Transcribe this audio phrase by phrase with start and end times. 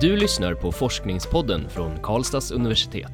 [0.00, 3.12] Du lyssnar på Forskningspodden från Karlstads universitet.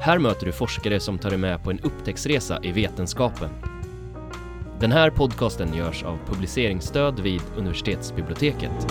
[0.00, 3.48] Här möter du forskare som tar dig med på en upptäcktsresa i vetenskapen.
[4.80, 8.86] Den här podcasten görs av publiceringsstöd vid universitetsbiblioteket.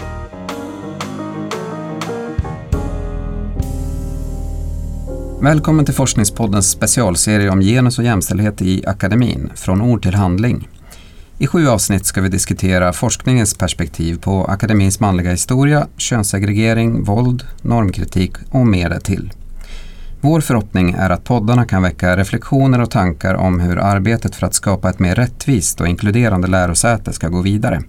[5.42, 10.68] Välkommen till Forskningspoddens specialserie om genus och jämställdhet i akademin, från ord till handling.
[11.38, 18.32] I sju avsnitt ska vi diskutera forskningens perspektiv på akademins manliga historia, könssegregering, våld, normkritik
[18.52, 19.32] och mer därtill.
[20.22, 24.54] Vår förhoppning är att poddarna kan väcka reflektioner och tankar om hur arbetet för att
[24.54, 27.82] skapa ett mer rättvist och inkluderande lärosäte ska gå vidare.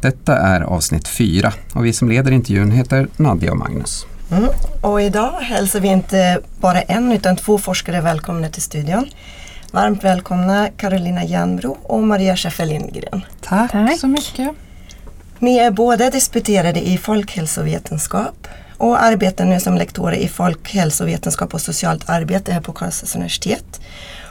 [0.00, 4.06] Detta är avsnitt fyra och vi som leder intervjun heter Nadja och Magnus.
[4.30, 4.48] Mm.
[4.80, 9.06] Och idag hälsar vi inte bara en utan två forskare välkomna till studion.
[9.72, 13.22] Varmt välkomna Carolina Järnbro och Maria Schäffer Lindgren.
[13.40, 14.50] Tack, Tack så mycket.
[15.38, 18.48] Ni är båda disputerade i folkhälsovetenskap
[18.78, 23.80] och arbetar nu som lektorer i folkhälsovetenskap och socialt arbete här på Karlstads universitet.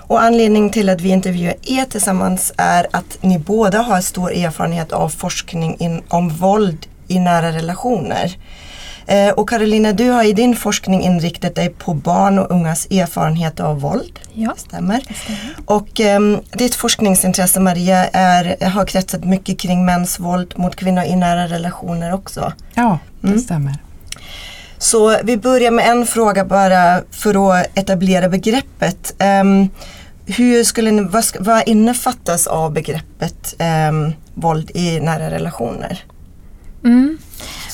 [0.07, 4.91] Och anledningen till att vi intervjuar er tillsammans är att ni båda har stor erfarenhet
[4.91, 8.37] av forskning in, om våld i nära relationer.
[9.11, 13.59] Eh, och Carolina, du har i din forskning inriktat dig på barn och ungas erfarenhet
[13.59, 14.19] av våld.
[14.33, 15.03] Ja, stämmer.
[15.07, 15.55] Det stämmer.
[15.65, 21.15] Och um, ditt forskningsintresse Maria är, har kretsat mycket kring mäns våld mot kvinnor i
[21.15, 22.53] nära relationer också.
[22.73, 23.39] Ja, det mm.
[23.39, 23.75] stämmer.
[24.77, 29.13] Så vi börjar med en fråga bara för att etablera begreppet.
[29.41, 29.69] Um,
[30.25, 33.55] hur skulle ni, vad, vad innefattas av begreppet
[33.89, 36.03] um, våld i nära relationer?
[36.83, 37.17] Mm.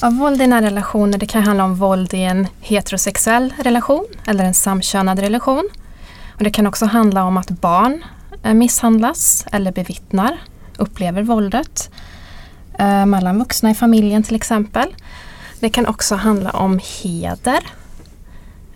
[0.02, 4.44] Ja, våld i nära relationer det kan handla om våld i en heterosexuell relation eller
[4.44, 5.70] en samkönad relation.
[6.36, 8.04] Och det kan också handla om att barn
[8.44, 10.38] eh, misshandlas eller bevittnar,
[10.78, 11.90] upplever våldet
[12.80, 14.96] eh, mellan vuxna i familjen till exempel.
[15.60, 17.60] Det kan också handla om heder,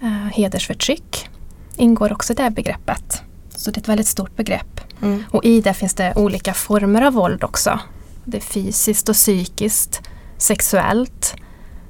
[0.02, 1.30] eh, hedersförtryck
[1.76, 3.21] ingår också i det begreppet.
[3.55, 4.82] Så det är ett väldigt stort begrepp.
[5.02, 5.23] Mm.
[5.32, 7.80] Och i det finns det olika former av våld också.
[8.23, 10.02] Det är fysiskt och psykiskt
[10.42, 11.36] sexuellt.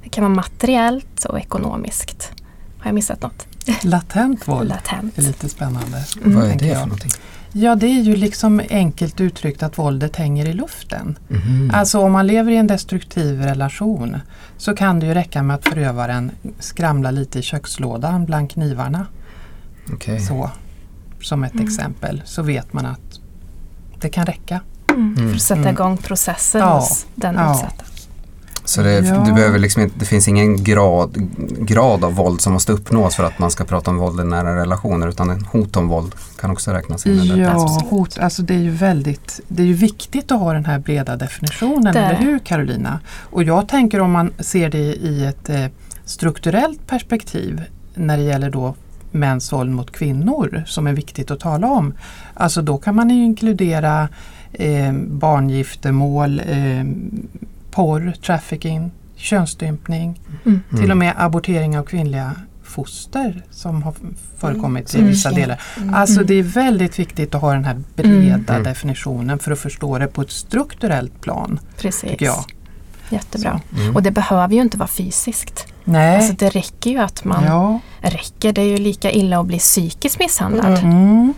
[0.02, 2.32] Det kan vara materiellt och ekonomiskt.
[2.78, 3.46] Har jag missat något?
[3.82, 5.18] Latent våld Latent.
[5.18, 6.04] är lite spännande.
[6.24, 6.38] Mm.
[6.38, 7.10] Vad är det för någonting?
[7.52, 11.18] Ja det är ju liksom enkelt uttryckt att våldet hänger i luften.
[11.30, 11.70] Mm.
[11.74, 14.16] Alltså om man lever i en destruktiv relation
[14.56, 19.06] så kan det ju räcka med att förövaren skramlar lite i kökslådan bland knivarna.
[19.94, 20.20] Okay.
[20.20, 20.50] Så,
[21.20, 21.66] som ett mm.
[21.66, 23.20] exempel så vet man att
[24.00, 24.60] det kan räcka.
[24.88, 25.16] Mm.
[25.16, 25.74] För att sätta mm.
[25.74, 26.78] igång processen ja.
[26.78, 27.52] hos den ja.
[27.52, 27.84] utsatta.
[28.64, 29.24] Så det, ja.
[29.26, 31.28] du behöver liksom det finns ingen grad,
[31.58, 34.56] grad av våld som måste uppnås för att man ska prata om våld i nära
[34.56, 37.36] relationer utan en hot om våld kan också räknas in i det.
[37.36, 40.78] Ja, hot, alltså det är ju väldigt, det är ju viktigt att ha den här
[40.78, 42.00] breda definitionen, det.
[42.00, 43.00] eller hur Carolina?
[43.30, 45.66] Och jag tänker om man ser det i ett eh,
[46.04, 47.62] strukturellt perspektiv
[47.94, 48.74] när det gäller då
[49.10, 51.94] mäns våld mot kvinnor som är viktigt att tala om.
[52.34, 54.08] Alltså då kan man inkludera
[54.52, 56.84] eh, barngiftermål, eh,
[57.72, 60.62] porr, trafficking, könsstympning, mm.
[60.80, 63.94] till och med abortering av kvinnliga foster som har
[64.38, 65.06] förekommit mm.
[65.06, 65.60] i vissa delar.
[65.76, 65.94] Mm.
[65.94, 68.62] Alltså det är väldigt viktigt att ha den här breda mm.
[68.62, 71.60] definitionen för att förstå det på ett strukturellt plan.
[71.78, 72.16] Precis.
[72.18, 72.44] jag.
[73.10, 73.60] Jättebra.
[73.76, 73.96] Mm.
[73.96, 75.66] Och det behöver ju inte vara fysiskt.
[75.84, 76.16] Nej.
[76.16, 77.80] Alltså det räcker ju att man ja.
[78.00, 78.52] räcker.
[78.52, 80.78] Det är ju lika illa att bli psykiskt misshandlad.
[80.78, 81.34] Mm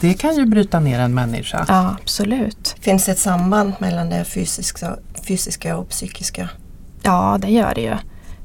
[0.00, 1.64] det kan ju bryta ner en människa.
[1.68, 2.76] Ja, absolut.
[2.80, 4.96] Finns det ett samband mellan det fysiska,
[5.28, 6.48] fysiska och psykiska?
[7.02, 7.96] Ja, det gör det ju.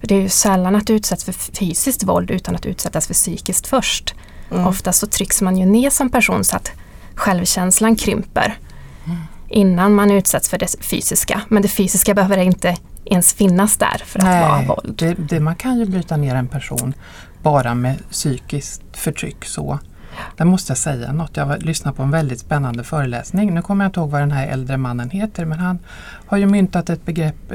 [0.01, 3.67] Det är ju sällan att du utsätts för fysiskt våld utan att utsättas för psykiskt
[3.67, 4.15] först.
[4.51, 4.67] Mm.
[4.67, 6.71] Oftast så trycks man ju ner som person så att
[7.15, 8.57] självkänslan krymper
[9.05, 9.17] mm.
[9.49, 11.41] innan man utsätts för det fysiska.
[11.47, 14.95] Men det fysiska behöver inte ens finnas där för att Nej, vara våld.
[14.97, 16.93] Det, det, man kan ju bryta ner en person
[17.43, 19.79] bara med psykiskt förtryck så.
[20.37, 21.37] Där måste jag säga något.
[21.37, 23.53] Jag lyssnade på en väldigt spännande föreläsning.
[23.53, 25.79] Nu kommer jag inte ihåg vad den här äldre mannen heter men han
[26.25, 27.53] har ju myntat ett begrepp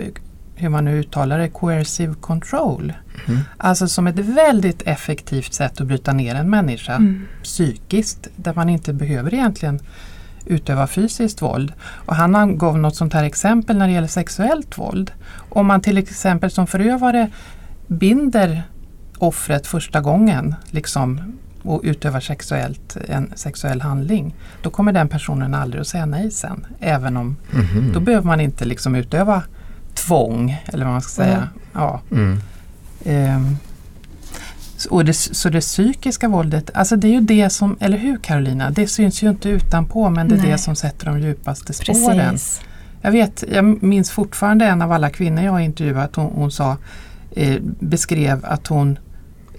[0.57, 2.93] hur man nu uttalar det, coercive control.
[3.27, 3.41] Mm.
[3.57, 7.27] Alltså som ett väldigt effektivt sätt att bryta ner en människa mm.
[7.43, 9.81] psykiskt där man inte behöver egentligen
[10.47, 11.73] utöva fysiskt våld.
[11.81, 15.13] Och han angav något sånt här exempel när det gäller sexuellt våld.
[15.49, 17.31] Om man till exempel som förövare
[17.87, 18.63] binder
[19.19, 21.21] offret första gången, liksom
[21.69, 26.67] och utövar sexuellt, en sexuell handling, då kommer den personen aldrig att säga nej sen.
[26.81, 27.95] Även om, mm -hmm.
[27.95, 29.43] då behöver man inte liksom utöva
[29.95, 31.37] tvång, eller vad man ska säga.
[31.37, 31.49] Mm.
[31.73, 32.01] Ja.
[32.11, 32.41] Mm.
[33.05, 33.59] Um,
[34.91, 38.71] och det, så det psykiska våldet, alltså det är ju det som, eller hur Carolina?
[38.71, 40.51] Det syns ju inte utanpå men det är nej.
[40.51, 42.31] det som sätter de djupaste spåren.
[42.31, 42.61] Precis.
[43.01, 46.17] Jag vet, jag minns fortfarande en av alla kvinnor jag har intervjuat.
[46.17, 46.77] Hon, hon sa,
[47.31, 48.99] eh, beskrev att hon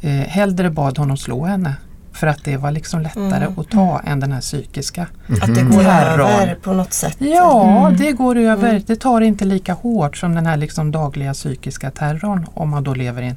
[0.01, 1.75] eh, hellre bad honom slå henne.
[2.17, 3.59] För att det var liksom lättare Mm.
[3.59, 5.07] att ta än den här psykiska.
[5.41, 6.19] Att det går Terrorn.
[6.41, 7.15] över på något sätt.
[7.19, 7.97] Ja, Mm.
[7.97, 8.81] det går över.
[8.87, 12.93] Det tar inte lika hårt som den här liksom dagliga psykiska terrorn om man då
[12.93, 13.35] lever i en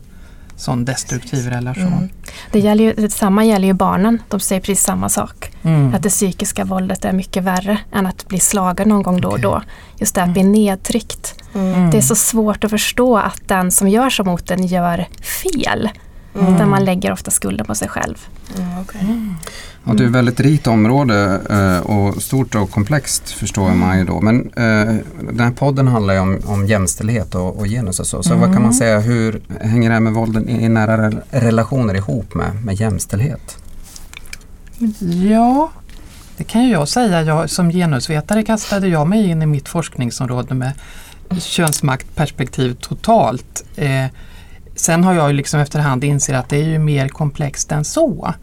[0.57, 1.87] sån destruktiv relation.
[1.93, 2.09] Mm.
[2.53, 4.23] Det gäller ju, detsamma gäller ju barnen.
[4.29, 5.51] De säger precis samma sak.
[5.63, 5.95] Mm.
[5.95, 9.41] Att det psykiska våldet är mycket värre än att bli slagen någon gång då och
[9.41, 9.63] då.
[9.99, 11.35] Just det att bli nedtryckt.
[11.55, 11.91] Mm.
[11.91, 15.07] Det är så svårt att förstå att den som gör så mot en gör
[15.43, 15.89] fel.
[16.35, 16.59] Mm.
[16.59, 18.27] Där man lägger ofta skulden på sig själv.
[18.59, 19.01] Mm, okej.
[19.85, 24.05] Ja, det är ett väldigt rikt område eh, och stort och komplext förstår man ju
[24.05, 24.21] då.
[24.21, 28.23] Men eh, den här podden handlar ju om, om jämställdhet och, och genus och så.
[28.23, 31.95] Så vad kan man säga, hur hänger det här med våld i nära rel- relationer
[31.95, 33.59] ihop med, med jämställdhet?
[35.31, 35.71] Ja,
[36.37, 37.23] det kan ju jag säga.
[37.23, 40.73] Jag, som genusvetare kastade jag mig in i mitt forskningsområde med
[41.39, 43.65] könsmaktperspektiv totalt.
[43.77, 44.05] Eh,
[44.81, 48.35] sen har jag ju liksom efterhand insett att det är ju mer komplext än så.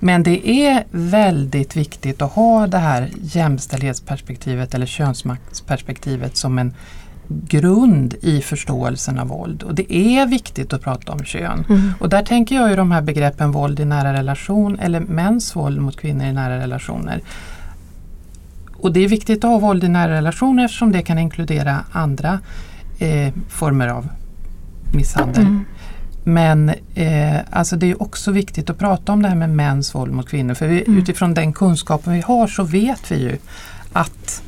[0.00, 6.74] Men det är väldigt viktigt att ha det här jämställdhetsperspektivet eller könsmaktsperspektivet som en
[7.28, 9.62] grund i förståelsen av våld.
[9.62, 11.64] Och det är viktigt att prata om kön.
[11.68, 11.92] Mm.
[12.00, 15.80] Och där tänker jag ju de här begreppen våld i nära relation eller mäns våld
[15.80, 17.20] mot kvinnor i nära relationer.
[18.76, 22.40] Och det är viktigt att ha våld i nära relationer eftersom det kan inkludera andra
[22.98, 24.08] eh, former av
[24.94, 25.42] misshandel.
[25.42, 25.64] Mm.
[26.24, 30.12] Men eh, alltså det är också viktigt att prata om det här med mäns våld
[30.12, 30.54] mot kvinnor.
[30.54, 30.98] För vi, Mm.
[30.98, 33.38] utifrån den kunskapen vi har så vet vi ju
[33.92, 34.42] att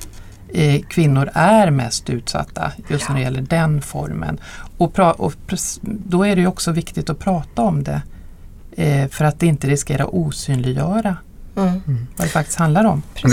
[0.55, 4.39] eh, kvinnor är mest utsatta just när det gäller den formen.
[4.79, 8.03] Och, pra, och pres- då är det ju också viktigt att prata om det
[8.77, 11.17] eh, för att det inte riskerar att osynliggöra
[11.59, 11.81] Mm.
[12.17, 13.03] vad det faktiskt handlar om.
[13.23, 13.29] På,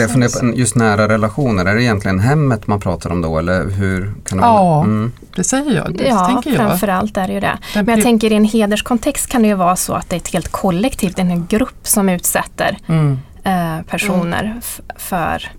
[0.56, 4.44] just nära relationer, är det egentligen hemmet man pratar om då eller hur kan det
[4.44, 4.54] Ja.
[4.64, 4.84] vara?
[4.84, 5.12] Mm.
[5.36, 6.58] Det säger jag, det Ja, tänker jag.
[6.60, 7.58] framförallt är det ju det.
[7.74, 10.18] Den Men jag tänker i en hederskontext kan det ju vara så att det är
[10.18, 13.20] ett helt kollektiv, en grupp som utsätter mm.
[13.44, 15.52] eh, personer f- för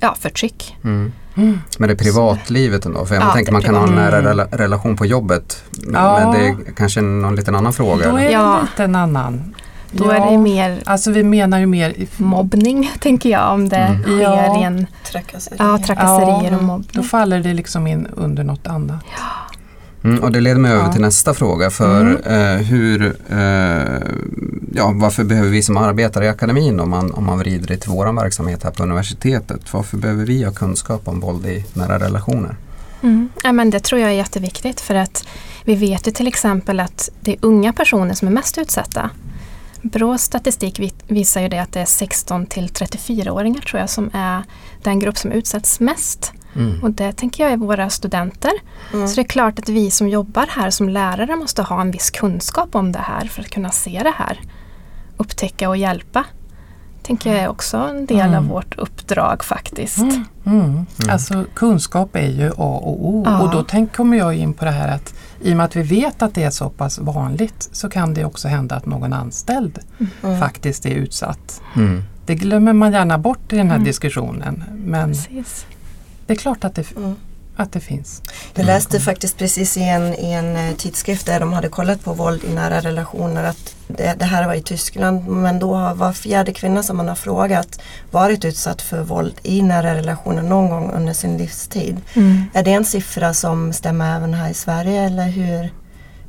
[0.00, 0.76] ja, förtryck.
[0.84, 1.12] Mm.
[1.36, 1.60] Mm.
[1.78, 3.06] Men det är privatlivet ändå?
[3.06, 4.26] För jag Ja, tänker man kan ha en nära Mm.
[4.32, 5.62] rela- relation på jobbet.
[5.70, 6.18] Men, Ja.
[6.18, 8.10] men det är kanske någon liten annan fråga?
[8.10, 8.28] Då eller?
[8.28, 8.56] är Ja.
[8.60, 9.54] det lite en annan.
[9.92, 13.68] Då Ja, är det mer Alltså vi menar ju mer i- mobbning, tänker jag, om
[13.68, 14.02] det Mm.
[14.02, 14.64] sker Ja.
[14.64, 15.64] en Trakasserier.
[15.64, 16.90] ja, trakasserier och Ja, mobbning.
[16.92, 19.00] Då faller det liksom in under något annat.
[20.04, 21.70] Mm, och det leder mig över till nästa fråga.
[21.70, 22.16] För Mm.
[22.56, 24.02] eh, hur, eh,
[24.72, 27.90] ja, varför behöver vi som arbetar i akademin, om man, om man vrider det till
[27.90, 32.56] vår verksamhet här på universitetet, varför behöver vi ha kunskap om våld i nära relationer?
[33.02, 33.28] Mm.
[33.42, 35.24] Ja, men det tror jag är jätteviktigt för att
[35.64, 39.10] vi vet ju till exempel att det är unga personer som är mest utsatta.
[39.92, 44.10] Brås statistik vi- visar ju det att det är 16 till 34-åringar tror jag som
[44.12, 44.42] är
[44.82, 46.32] den grupp som utsätts mest.
[46.56, 46.82] Mm.
[46.82, 48.52] Och det tänker jag är våra studenter.
[48.92, 49.08] Mm.
[49.08, 52.10] Så det är klart att vi som jobbar här som lärare måste ha en viss
[52.10, 54.40] kunskap om det här för att kunna se det här.
[55.16, 56.24] Upptäcka och hjälpa.
[57.06, 58.48] Tänker jag är också en del av Mm.
[58.48, 59.98] vårt uppdrag faktiskt.
[59.98, 60.24] Mm.
[60.46, 60.86] Mm.
[61.10, 63.40] Alltså kunskap är ju A och O Ja.
[63.42, 65.82] och då tänk, kommer jag in på det här att i och med att vi
[65.82, 69.78] vet att det är så pass vanligt så kan det också hända att någon anställd
[70.22, 70.40] Mm.
[70.40, 71.60] faktiskt är utsatt.
[71.76, 72.02] Mm.
[72.26, 73.84] Det glömmer man gärna bort i den här Mm.
[73.86, 75.66] diskussionen men Precis.
[76.26, 77.14] det är klart att det, Mm.
[77.56, 78.22] Att det finns.
[78.54, 82.12] Jag läste faktiskt precis i en, i en eh, tidskrift där de hade kollat på
[82.12, 86.12] våld i nära relationer att det, det här var i Tyskland men då har var
[86.12, 90.90] fjärde kvinna som man har frågat varit utsatt för våld i nära relationer någon gång
[90.92, 91.96] under sin livstid.
[92.14, 92.44] Mm.
[92.54, 95.70] Är det en siffra som stämmer även här i Sverige eller hur?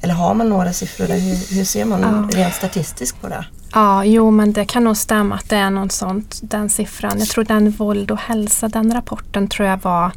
[0.02, 1.20] Eller har man några siffror där?
[1.20, 2.38] Hur, hur ser man Ja.
[2.40, 3.46] rent statistiskt på det?
[3.74, 7.20] Ja, jo men det kan nog stämma att det är något sånt, den siffran.
[7.20, 10.12] Jag tror den våld och hälsa, den rapporten tror jag var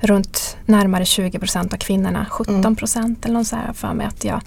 [0.00, 2.26] runt närmare 20 procent av kvinnorna.
[2.30, 4.40] 17 procent eller något så här för mig att jag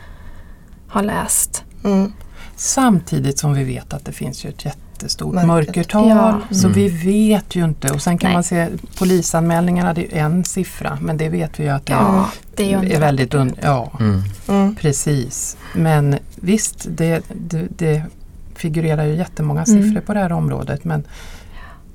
[0.88, 1.63] har läst.
[1.84, 2.13] Mm.
[2.56, 6.10] Samtidigt som vi vet att det finns ju ett jättestort Mörker- mörkertal.
[6.10, 6.41] Ja.
[6.51, 6.74] Så Mm.
[6.79, 7.91] vi vet ju inte.
[7.91, 8.36] Och sen kan Nej.
[8.36, 8.68] man se
[9.00, 12.74] polisanmälningarna, det är ju en siffra men det vet vi ju att det Ja, det
[12.74, 14.22] är är väldigt un- Ja, Mm.
[14.48, 14.75] Mm.
[14.75, 15.58] precis.
[15.75, 18.03] Men visst, det, det, det
[18.56, 19.84] figurerar ju jättemånga Mm.
[19.84, 21.03] siffror på det här området men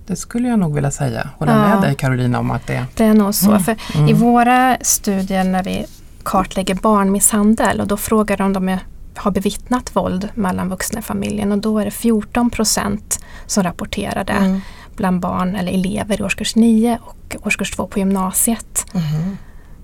[0.06, 1.28] det skulle jag nog vilja säga.
[1.38, 1.68] Hålla Ja.
[1.68, 3.50] med dig Carolina om att det Det är nog så.
[3.50, 3.62] Mm.
[3.62, 4.08] För Mm.
[4.08, 5.86] I våra studier när vi
[6.22, 8.78] kartlägger barnmisshandel och då frågar de om de är,
[9.16, 14.32] har bevittnat våld mellan vuxna i familjen och då är det 14 procent som rapporterade
[14.32, 14.60] Mm.
[14.96, 18.86] bland barn eller elever i årskurs 9 och årskurs 2 på gymnasiet.
[18.92, 19.36] Mhm.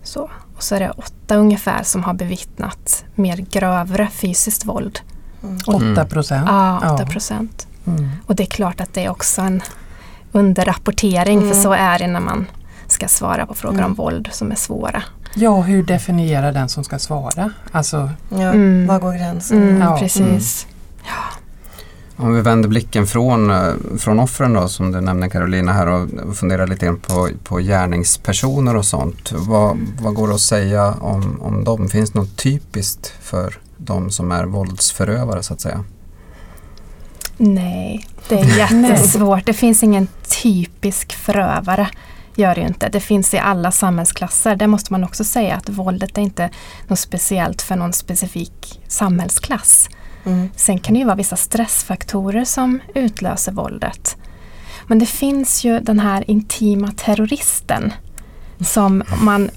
[0.03, 0.31] Så.
[0.57, 5.01] Och så är det åtta ungefär som har bevittnat mer grövre fysiskt våld.
[5.43, 5.59] Mm.
[5.93, 6.45] 8 procent.
[6.49, 7.67] Ja, 8 procent.
[7.87, 8.09] Mm.
[8.27, 9.63] Och det är klart att det är också en
[10.33, 11.49] underrapportering Mm.
[11.55, 12.47] för så är det när man
[12.87, 15.03] ska svara på frågor om våld som är svåra.
[15.35, 17.53] Ja, hur definierar den som ska svara?
[17.73, 18.87] Alltså, Ja, Mm.
[18.87, 19.63] Var går gränsen?
[19.63, 20.67] Mm, Ja, precis.
[22.17, 26.09] Om vi vänder blicken från, eh, från offren då, som du nämnde Carolina här och
[26.37, 29.33] funderar lite grann på, på gärningspersoner och sånt.
[29.33, 31.89] Vad, vad går det att säga om, om dem?
[31.89, 35.85] Finns det något typiskt för de som är våldsförövare så att säga?
[37.43, 39.47] Nej, det är jättesvårt.
[39.47, 40.09] Det finns ingen
[40.43, 41.89] typisk förövare.
[42.35, 42.89] Gör det inte.
[42.89, 44.57] Det finns i alla samhällsklasser.
[44.57, 46.51] Det måste man också säga att våldet är inte
[46.89, 49.89] något speciellt för någon specifik samhällsklass.
[50.25, 50.51] Mm.
[50.57, 54.17] Sen kan det ju vara vissa stressfaktorer som utlöser våldet.
[54.87, 57.93] Men det finns ju den här intima terroristen
[58.61, 59.51] som man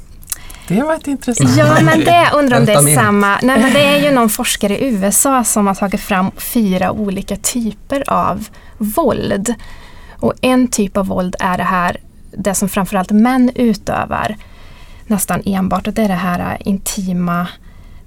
[0.68, 1.58] det var ett intressant.
[1.58, 3.40] Ja, men det undrar om det är samma.
[3.42, 7.36] Nej, men det är ju någon forskare i USA som har tagit fram fyra olika
[7.36, 9.54] typer av våld.
[10.20, 11.98] Och en typ av våld är det här,
[12.32, 14.36] det som framförallt män utövar
[15.08, 17.48] nästan enbart och det är det här intima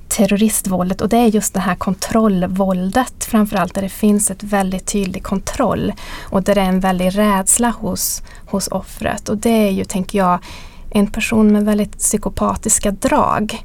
[0.08, 5.22] terroristvåldet och det är just det här kontrollvåldet framförallt där det finns ett väldigt tydlig
[5.22, 9.84] kontroll och där det är en väldig rädsla hos, hos offret och det är ju,
[9.84, 10.38] tänker jag,
[10.90, 13.64] en person med väldigt psykopatiska drag.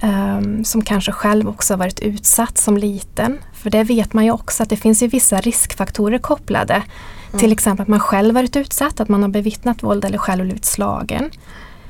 [0.00, 3.38] ehm, som kanske själv också har varit utsatt som liten.
[3.52, 6.82] För det vet man ju också att det finns ju vissa riskfaktorer kopplade.
[7.38, 10.64] Till exempel att man själv varit utsatt, att man har bevittnat våld eller själv blivit
[10.64, 11.30] slagen.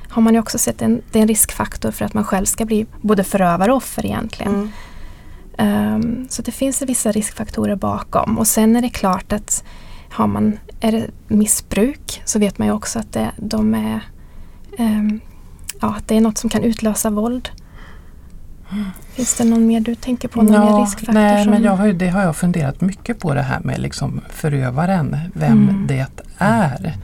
[0.09, 2.65] Har man ju också sett en, det är en riskfaktor för att man själv ska
[2.65, 4.55] bli både förövare och offer egentligen.
[4.55, 4.71] Mm.
[5.59, 8.39] Ehm, så det finns vissa riskfaktorer bakom.
[8.39, 9.65] Och sen är det klart att
[10.11, 14.01] har man, är det missbruk så vet man ju också att det, de är,
[15.81, 17.49] ja, att det är något som kan utlösa våld.
[19.13, 20.43] Finns det någon mer du tänker på?
[20.43, 21.13] Någon mer riskfaktor?
[21.13, 23.81] nej, som, men jag har, ju- det har jag funderat mycket på det här med
[23.81, 25.87] liksom förövaren, vem Mm.
[25.87, 26.07] det
[26.39, 26.95] är.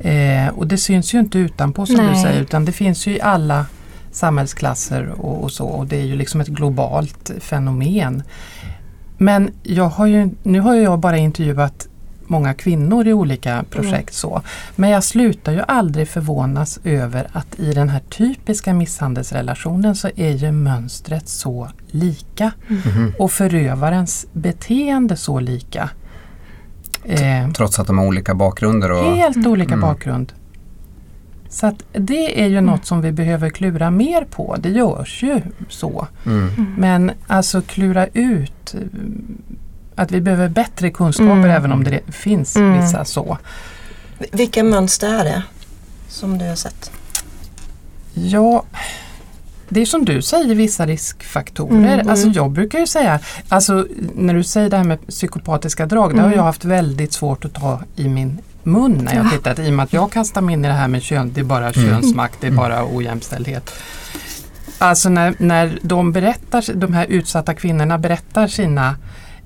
[0.00, 2.22] Eh, och det syns ju inte utanpå som du Nej.
[2.22, 3.66] säger utan det finns ju i alla
[4.12, 8.22] samhällsklasser och, och så och det är ju liksom ett globalt fenomen.
[9.18, 11.88] Men jag har ju, nu har ju jag bara intervjuat
[12.26, 14.42] många kvinnor i olika projekt så.
[14.76, 20.30] Men jag slutar ju aldrig förvånas över att i den här typiska misshandelsrelationen så är
[20.30, 22.52] ju mönstret så lika.
[22.68, 23.12] Mhm.
[23.18, 25.90] Och förövarens beteende så lika.
[27.04, 29.80] Eh, Trots att de har olika bakgrunder och helt olika Mm.
[29.88, 30.32] bakgrund.
[31.48, 34.56] Så att det är ju något som vi behöver klura mer på.
[34.60, 36.06] Det görs ju så.
[36.26, 36.74] mm.
[36.78, 38.74] Men alltså klura ut
[39.94, 41.50] att vi behöver bättre kunskaper Mm.
[41.50, 42.80] även om det finns Mm.
[42.80, 43.38] vissa så.
[44.32, 45.42] Vilka mönster är det
[46.08, 46.90] som du har sett?
[48.14, 48.62] Ja,
[49.68, 51.94] det är som du säger vissa riskfaktorer.
[51.94, 52.34] Mm, Alltså mm.
[52.36, 56.26] jag brukar ju säga, alltså när du säger det här med psykopatiska drag, det har
[56.26, 56.36] Mm.
[56.38, 59.30] jag haft väldigt svårt att ta i min mun när jag Ja.
[59.30, 59.58] tittat.
[59.58, 61.44] I och med att jag kastar mig in i det här med kön, det är
[61.44, 61.88] bara Mm.
[61.90, 63.70] könsmakt, det är bara ojämställdhet.
[64.78, 68.96] Alltså när, när de berättar, de här utsatta kvinnorna berättar sina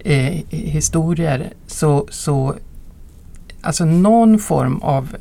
[0.06, 2.54] eh, historier så, så
[3.62, 5.16] alltså någon form av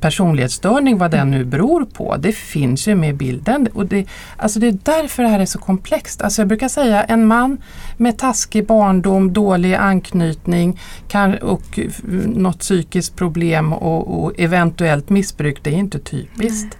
[0.00, 3.68] personlighetsstörning, vad den nu beror på, det finns ju med i bilden.
[3.74, 6.22] Och det, alltså det är därför det här är så komplext.
[6.22, 7.58] Alltså jag brukar säga en man
[7.96, 11.80] med taskig barndom, dålig anknytning kan, och
[12.24, 16.78] något psykiskt problem och, och eventuellt missbruk, det är inte typiskt.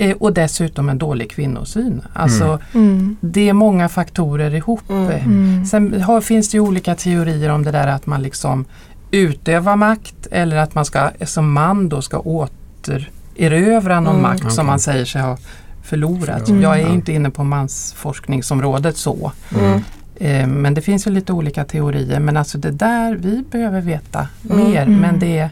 [0.00, 2.02] Eh, och dessutom en dålig kvinnosyn.
[2.12, 3.16] Alltså Mm.
[3.20, 4.90] det är många faktorer ihop.
[4.90, 5.10] Mm.
[5.10, 5.64] Eh, Mm.
[5.66, 8.64] Sen har, finns det ju olika teorier om det där att man liksom
[9.10, 14.22] utövar makt eller att man ska som man då ska återerövra någon Mm.
[14.22, 14.50] makt Okej.
[14.54, 15.38] som man säger sig ha
[15.82, 16.48] förlorat.
[16.48, 16.62] Mm.
[16.62, 19.32] Jag är inte inne på mansforskningsområdet så.
[19.58, 19.80] Mm.
[20.16, 24.28] Eh, men det finns ju lite olika teorier men alltså det där, vi behöver veta
[24.50, 24.70] Mm.
[24.70, 24.82] mer.
[24.82, 25.00] Mm.
[25.00, 25.50] Men det är,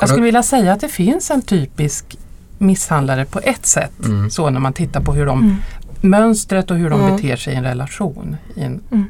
[0.00, 2.18] jag skulle vilja säga att det finns en typisk
[2.60, 4.04] misshandlare på ett sätt.
[4.04, 4.30] Mm.
[4.30, 5.56] Så när man tittar på hur de Mm.
[6.00, 7.16] mönstret och hur de Mm.
[7.16, 8.36] beter sig i en relation.
[8.54, 9.04] I en, Mm.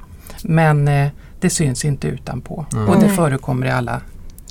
[0.45, 1.09] Men eh,
[1.41, 2.67] det syns inte utanpå.
[2.73, 2.89] Mm.
[2.89, 4.01] Och det förekommer i alla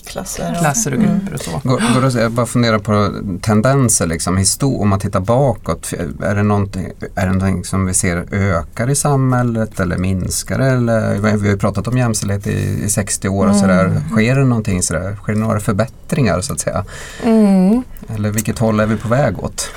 [0.10, 0.58] Klasser och...
[0.58, 1.20] klasser och Mm.
[1.20, 1.52] grupper och så.
[1.64, 5.94] Går, går det, jag bara funderar på tendenser, liksom, histor- om man tittar bakåt.
[6.24, 10.60] Är det, någonting, är det någonting som vi ser ökar i samhället eller minskar?
[10.60, 13.62] Eller, vi har ju pratat om jämställdhet i, i 60 år och Mm.
[13.62, 14.02] sådär.
[14.12, 15.16] Sker det någonting sådär?
[15.16, 16.86] Sker det några förbättringar så att säga?
[17.24, 17.84] Mm.
[18.16, 19.70] Eller vilket håll är vi på väg åt?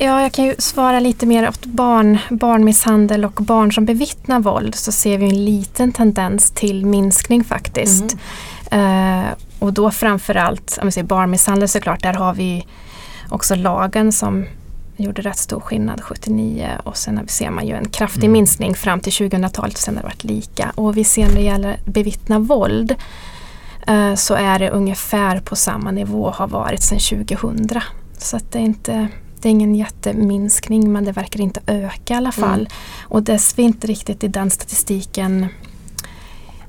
[0.00, 4.74] Ja, jag kan ju svara lite mer åt barn, barnmisshandel och barn som bevittnar våld
[4.74, 8.16] så ser vi en liten tendens till minskning faktiskt.
[8.70, 12.66] Eh, och då framförallt, om vi säger barnmisshandel såklart, där har vi
[13.28, 14.44] också lagen som
[14.96, 18.32] gjorde rätt stor skillnad 79 och sen ser man ju en kraftig Mm.
[18.32, 20.72] minskning fram till 2000-talet och sen har det varit lika.
[20.74, 22.94] Och vi ser när det gäller bevittna våld
[23.86, 27.68] eh, så är det ungefär på samma nivå har varit sedan 2000.
[28.18, 29.08] Så att det är inte
[29.40, 32.60] det är ingen jätteminskning men det verkar inte öka i alla fall.
[32.60, 32.72] Mm.
[33.02, 35.46] Och det ser vi inte riktigt i den statistiken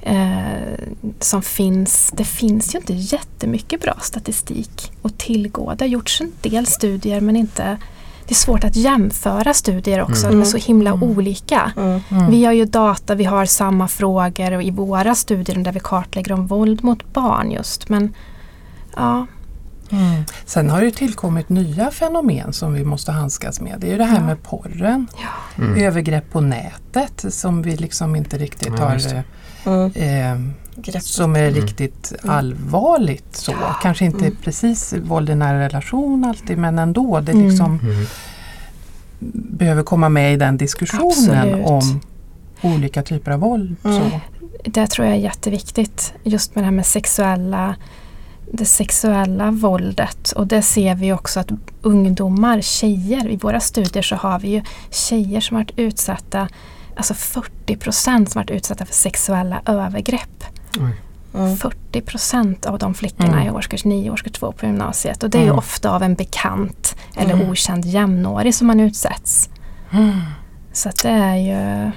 [0.01, 0.79] eh,
[1.19, 2.11] som finns.
[2.13, 5.73] Det finns ju inte jättemycket bra statistik att tillgå.
[5.73, 7.77] Det har gjorts en del studier men inte
[8.29, 10.39] det är svårt att jämföra studier också, mm.
[10.39, 11.03] de är så himla mm.
[11.03, 11.71] olika.
[11.77, 12.01] Mm.
[12.09, 12.31] mm.
[12.31, 16.47] Vi har ju data, vi har samma frågor i våra studier där vi kartlägger om
[16.47, 17.89] våld mot barn just.
[17.89, 18.13] Men
[18.95, 19.27] ja,
[19.91, 20.23] Mm.
[20.45, 23.75] Sen har det tillkommit nya fenomen som vi måste handskas med.
[23.79, 24.25] Det är ju det här ja.
[24.25, 25.07] med porren.
[25.17, 25.63] Ja.
[25.63, 25.83] Mm.
[25.83, 29.23] Övergrepp på nätet som vi liksom inte riktigt ja, har
[29.69, 30.53] mm.
[30.83, 31.53] eh, som är mm.
[31.53, 32.35] riktigt mm.
[32.35, 33.35] allvarligt.
[33.35, 33.53] Så.
[33.81, 34.37] Kanske inte mm.
[34.43, 37.19] precis våld i nära relation alltid men ändå.
[37.19, 37.79] Det liksom
[39.33, 41.67] behöver komma med i den diskussionen Absolut.
[41.67, 42.01] om
[42.61, 43.75] olika typer av våld.
[43.83, 44.19] Så.
[44.63, 46.13] Det tror jag är jätteviktigt.
[46.23, 47.75] Just med det här med sexuella
[48.51, 54.15] det sexuella våldet och det ser vi också att ungdomar, tjejer, i våra studier så
[54.15, 54.61] har vi ju
[54.91, 56.47] tjejer som varit utsatta,
[56.99, 60.43] alltså 40 procent som varit utsatta för sexuella övergrepp.
[60.77, 61.57] Mm.
[61.57, 63.47] 40 procent av de flickorna mm.
[63.47, 65.53] i årskurs 9 och årskurs 2 på gymnasiet och det är mm.
[65.53, 67.49] ju ofta av en bekant eller mm.
[67.49, 69.49] okänd jämnårig som man utsätts.
[69.91, 70.21] Mm.
[70.73, 71.91] Så att det är ju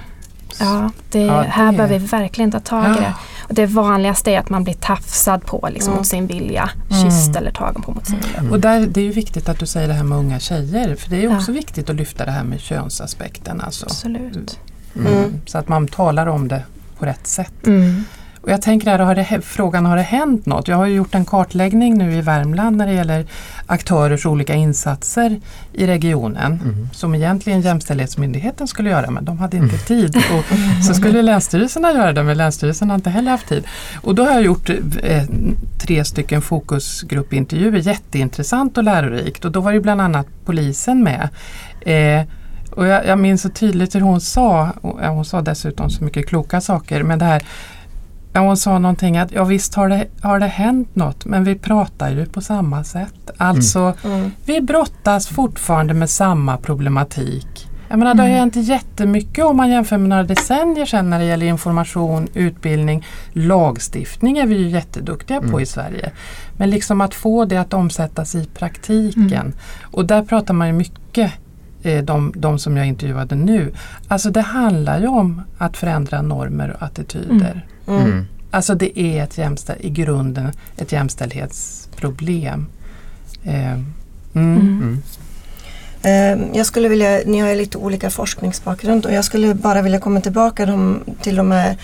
[0.59, 3.13] Ja, det, ja, det här behöver vi verkligen ta tag i det.
[3.47, 5.97] Och det vanligaste är att man blir tafsad på liksom, mm.
[5.97, 6.69] mot sin vilja.
[6.91, 7.03] Mm.
[7.03, 8.39] Kysst eller tagen på mot sin vilja.
[8.39, 8.51] Mm.
[8.51, 10.95] Och där, det är ju viktigt att du säger det här med unga tjejer.
[10.95, 11.55] För det är också ja.
[11.55, 13.61] viktigt att lyfta det här med könsaspekten.
[13.61, 13.85] Alltså.
[13.85, 14.59] Absolut.
[14.95, 15.13] Mm.
[15.13, 15.41] mm.
[15.45, 16.63] Så att man talar om det
[16.99, 17.67] på rätt sätt.
[17.67, 18.03] Mm.
[18.43, 20.67] Och jag tänker här, har det, frågan har det hänt något?
[20.67, 23.25] Jag har gjort en kartläggning nu i Värmland när det gäller
[23.65, 25.41] aktörers olika insatser
[25.73, 26.89] i regionen mm.
[26.93, 29.85] som egentligen Jämställdhetsmyndigheten skulle göra men de hade inte mm.
[29.85, 30.17] tid.
[30.17, 33.63] Och så skulle länsstyrelserna göra det men länsstyrelsen har inte heller haft tid.
[34.01, 34.69] Och då har jag gjort
[35.03, 35.23] eh,
[35.77, 41.29] tre stycken fokusgruppintervjuer, jätteintressant och lärorikt och då var det bland annat polisen med.
[41.81, 42.27] Eh,
[42.75, 46.27] och jag, jag minns så tydligt hur hon sa, och hon sa dessutom så mycket
[46.27, 47.43] kloka saker, men det här
[48.35, 51.55] Ja, hon sa någonting att ja visst har det, har det hänt något men vi
[51.55, 53.31] pratar ju på samma sätt.
[53.37, 54.17] Alltså mm.
[54.17, 54.31] Mm.
[54.45, 57.67] vi brottas fortfarande med samma problematik.
[57.89, 58.39] Jag menar, det har mm.
[58.39, 64.37] hänt jättemycket om man jämför med några decennier sedan när det gäller information, utbildning, lagstiftning
[64.37, 65.59] är vi ju jätteduktiga på mm.
[65.59, 66.11] i Sverige.
[66.57, 69.33] Men liksom att få det att omsättas i praktiken.
[69.33, 69.53] Mm.
[69.91, 71.31] Och där pratar man ju mycket
[71.83, 73.73] de, de som jag intervjuade nu.
[74.07, 77.65] Alltså det handlar ju om att förändra normer och attityder.
[77.87, 78.01] Mm.
[78.01, 78.25] mm.
[78.51, 82.65] Alltså det är ett jämställ, i grunden ett jämställdhetsproblem.
[83.43, 83.81] Eh, mm.
[84.33, 85.01] Mm.
[86.03, 89.99] Eh, jag skulle vilja, ni har ju lite olika forskningsbakgrund och jag skulle bara vilja
[89.99, 91.77] komma tillbaka de, till de här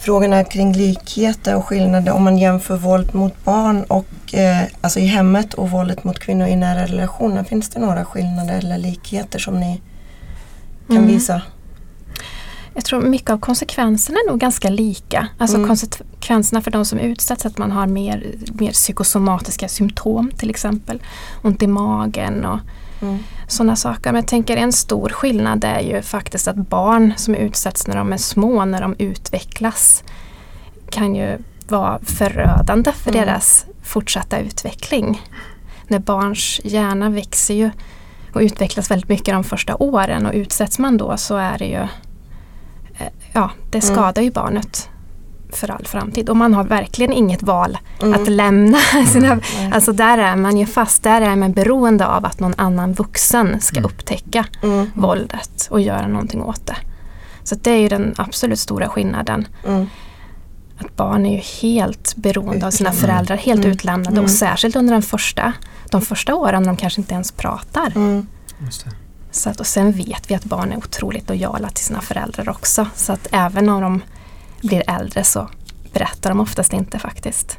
[0.00, 5.06] frågorna kring likheter och skillnader om man jämför våld mot barn och eh, alltså i
[5.06, 7.44] hemmet och våldet mot kvinnor i nära relationer.
[7.44, 9.80] Finns det några skillnader eller likheter som ni
[10.86, 11.08] kan mm.
[11.08, 11.42] visa?
[12.74, 15.28] Jag tror mycket av konsekvenserna är nog ganska lika.
[15.38, 15.68] Alltså mm.
[15.68, 21.02] konsekvenserna för de som utsätts, att man har mer, mer psykosomatiska symptom till exempel.
[21.42, 22.58] Ont i magen och
[23.00, 23.18] mm.
[23.48, 24.12] sådana saker.
[24.12, 28.12] Men jag tänker en stor skillnad är ju faktiskt att barn som utsätts när de
[28.12, 30.04] är små, när de utvecklas,
[30.90, 33.26] kan ju vara förödande för mm.
[33.26, 35.22] deras fortsatta utveckling.
[35.88, 37.70] När barns hjärna växer ju
[38.34, 41.86] och utvecklas väldigt mycket de första åren och utsätts man då så är det ju
[43.32, 43.94] ja, det mm.
[43.94, 44.24] skadar mm.
[44.24, 44.88] ju barnet
[45.56, 46.28] för all framtid.
[46.28, 48.22] Och man har verkligen inget val mm.
[48.22, 48.78] att lämna.
[49.12, 49.72] Sina, mm.
[49.72, 53.60] Alltså där är man ju fast, där är man beroende av att någon annan vuxen
[53.60, 53.90] ska mm.
[53.90, 54.90] upptäcka mm.
[54.94, 56.76] våldet och göra någonting åt det.
[57.42, 59.48] Så det är ju den absolut stora skillnaden.
[59.66, 59.86] Mm.
[60.78, 63.72] Att barn är ju helt beroende av sina föräldrar, helt mm.
[63.72, 65.52] utlämnade och särskilt under den första,
[65.90, 67.92] de första åren när de kanske inte ens pratar.
[69.30, 72.86] Så att, och sen vet vi att barn är otroligt lojala till sina föräldrar också.
[72.94, 74.02] Så att även om de
[74.60, 75.48] blir äldre så
[75.92, 77.58] berättar de oftast inte faktiskt.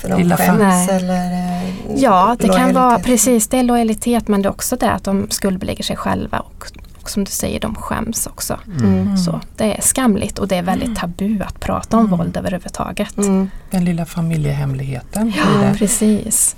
[0.00, 2.56] För de skäms eller eh, Ja, det lojalitet.
[2.56, 5.96] kan vara precis det är lojalitet men det är också det att de skuldbelägger sig
[5.96, 6.66] själva och,
[7.02, 8.58] och som du säger, de skäms också.
[8.80, 9.16] Mm.
[9.16, 10.96] Så Det är skamligt och det är väldigt mm.
[10.96, 12.18] tabu att prata om mm.
[12.18, 13.18] våld överhuvudtaget.
[13.18, 13.50] Mm.
[13.70, 15.32] Den lilla familjehemligheten.
[15.36, 16.56] Ja, precis.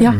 [0.00, 0.12] Ja.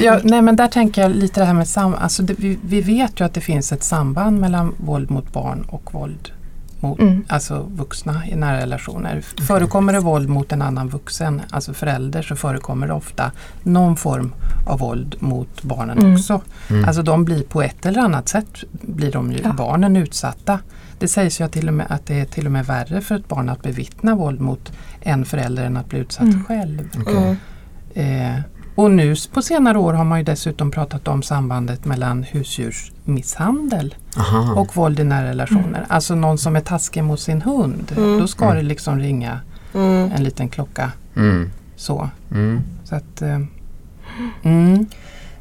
[0.00, 2.80] Ja, nej men där tänker jag lite det här med sam alltså det, vi, vi,
[2.80, 6.32] vet ju att det finns ett samband mellan våld mot barn och våld
[6.84, 7.24] mot Mm.
[7.28, 9.20] alltså vuxna i nära relationer.
[9.46, 14.32] Förekommer det våld mot en annan vuxen, alltså förälder, så förekommer det ofta någon form
[14.66, 16.14] av våld mot barnen Mm.
[16.14, 16.40] också.
[16.70, 16.84] Mm.
[16.84, 19.52] Alltså de blir på ett eller annat sätt blir de ju, Ja.
[19.52, 20.58] barnen utsatta.
[20.98, 23.28] Det sägs ju till och med, att det är till och med värre för ett
[23.28, 26.44] barn att bevittna våld mot en förälder än att bli utsatt Mm.
[26.44, 26.88] själv.
[27.08, 27.36] Mm.
[27.94, 28.40] Eh,
[28.74, 34.54] och nu på senare år har man ju dessutom pratat om sambandet mellan husdjursmisshandel Aha.
[34.60, 35.86] och våld i nära relationer.
[35.88, 37.92] Alltså någon som är taskig mot sin hund.
[37.96, 38.18] Mm.
[38.18, 38.56] Då ska Mm.
[38.56, 39.40] det liksom ringa
[39.74, 40.12] Mm.
[40.12, 40.92] en liten klocka.
[41.16, 41.50] Mm.
[41.76, 42.60] Så, Mm.
[42.84, 43.38] så att, eh,
[44.42, 44.86] mm,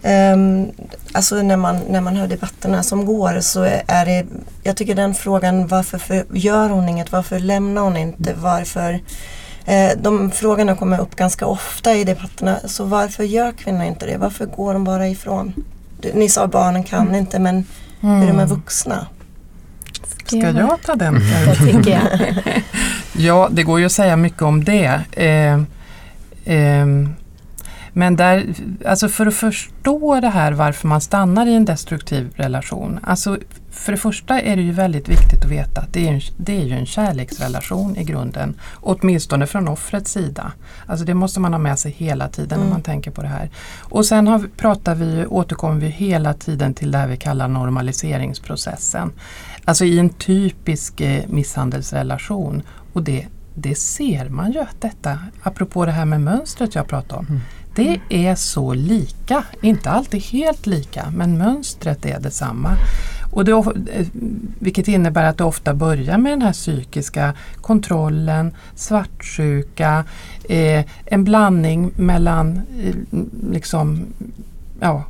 [0.05, 0.71] Ehm,
[1.11, 4.25] alltså när man, när man hör debatterna som går så är det,
[4.63, 8.99] jag tycker den frågan varför för, gör hon inget, varför lämnar hon inte, varför
[9.97, 12.59] de frågorna kommer upp ganska ofta i debatterna.
[12.65, 14.17] Så varför gör kvinnor inte det?
[14.17, 15.53] Varför går de bara ifrån?
[16.13, 17.65] Ni sa barnen kan inte men
[17.99, 19.07] hur är det med vuxna?
[20.25, 21.13] Ska jag ta den?
[21.45, 22.33] Det tycker jag.
[23.17, 25.01] Ja, det går ju att säga mycket om det.
[25.11, 25.59] Eh,
[26.45, 27.15] ehm,
[27.93, 28.45] men där,
[28.85, 32.99] alltså för att förstå det här varför man stannar i en destruktiv relation.
[33.03, 33.37] Alltså
[33.73, 36.61] för det första är det ju väldigt viktigt att veta att det är, en, det
[36.61, 38.55] är ju en kärleksrelation i grunden.
[38.81, 40.51] Åtminstone från offrets sida.
[40.85, 42.69] Alltså det måste man ha med sig hela tiden när Mm.
[42.69, 43.49] man tänker på det här.
[43.79, 47.47] Och sen har vi, pratar vi, återkommer vi hela tiden till det här vi kallar
[47.47, 49.11] normaliseringsprocessen.
[49.65, 52.61] Alltså i en typisk eh, misshandelsrelation.
[52.93, 57.19] Och det, det ser man ju att detta, apropå det här med mönstret jag pratade
[57.19, 57.39] om.
[57.75, 62.77] Det är så lika, inte alltid helt lika, men mönstret är detsamma.
[63.33, 64.07] Och det, eh,
[64.59, 70.05] vilket innebär att det ofta börjar med den här psykiska kontrollen, svartsjuka,
[70.49, 72.95] eh, en blandning mellan eh,
[73.51, 74.05] liksom,
[74.79, 75.03] ja,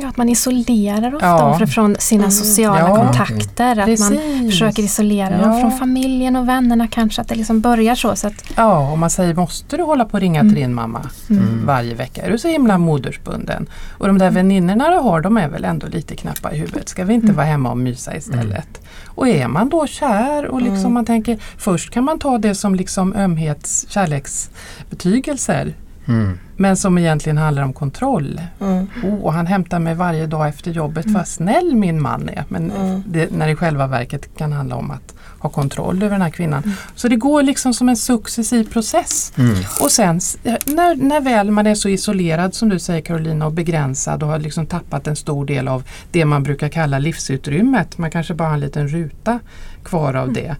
[0.00, 1.54] Ja, att man isolerar ofta Ja.
[1.54, 2.30] offer från sina Mm.
[2.30, 2.96] sociala Ja.
[2.96, 3.70] kontakter.
[3.70, 4.50] Att man Precis.
[4.50, 5.46] försöker isolera Ja.
[5.46, 7.20] dem från familjen och vännerna kanske.
[7.22, 8.16] Att det liksom börjar så.
[8.16, 10.52] så att, Ja, och man säger måste du hålla på och ringa Mm.
[10.52, 11.66] till din mamma mm.
[11.66, 12.22] varje vecka?
[12.22, 13.66] Är du så himla modersbunden?
[13.98, 16.88] Och de där väninnorna du har, de är väl ändå lite knappa i huvudet.
[16.88, 17.36] Ska vi inte Mm.
[17.36, 18.80] vara hemma och mysa istället?
[19.06, 20.92] Och är man då kär och liksom Mm.
[20.92, 25.74] man tänker, först kan man ta det som liksom ömhets kärleksbetygelser.
[26.06, 26.38] Mm.
[26.56, 28.40] Men som egentligen handlar om kontroll.
[28.60, 28.86] Mm.
[29.02, 32.44] Oh, och han hämtar mig varje dag efter jobbet, vad snäll min man är.
[32.48, 33.02] Men Mm.
[33.06, 36.30] det, när det i själva verket kan handla om att ha kontroll över den här
[36.30, 36.62] kvinnan.
[36.62, 36.76] Mm.
[36.94, 39.32] Så det går liksom som en successiv process.
[39.38, 39.54] Mm.
[39.80, 40.36] Och sen s-
[40.66, 44.38] när, när väl man är så isolerad som du säger Carolina och begränsad och har
[44.38, 47.98] liksom tappat en stor del av det man brukar kalla livsutrymmet.
[47.98, 49.38] Man kanske bara har en liten ruta
[49.84, 50.56] kvar av det.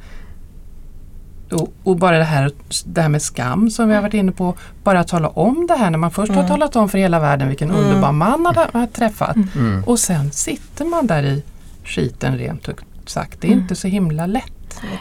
[1.54, 2.50] Och, och bara det här,
[2.84, 4.54] det här med skam som vi har varit inne på.
[4.82, 6.48] Bara tala om det här när man först har Mm.
[6.48, 7.80] talat om för hela världen vilken Mm.
[7.84, 9.36] underbar man man har, har träffat.
[9.36, 9.48] Mm.
[9.56, 9.84] Mm.
[9.84, 11.42] Och sen sitter man där i
[11.84, 13.40] skiten rent ut sagt.
[13.40, 13.62] Det är Mm.
[13.62, 14.44] inte så himla lätt.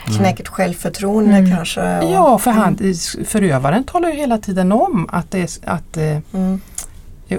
[0.08, 1.56] Ett knäckt självförtroende Mm.
[1.56, 1.98] kanske.
[2.00, 2.78] och- Ja, för han,
[3.26, 6.60] förövaren talar ju hela tiden om att, det är, att eh, Mm.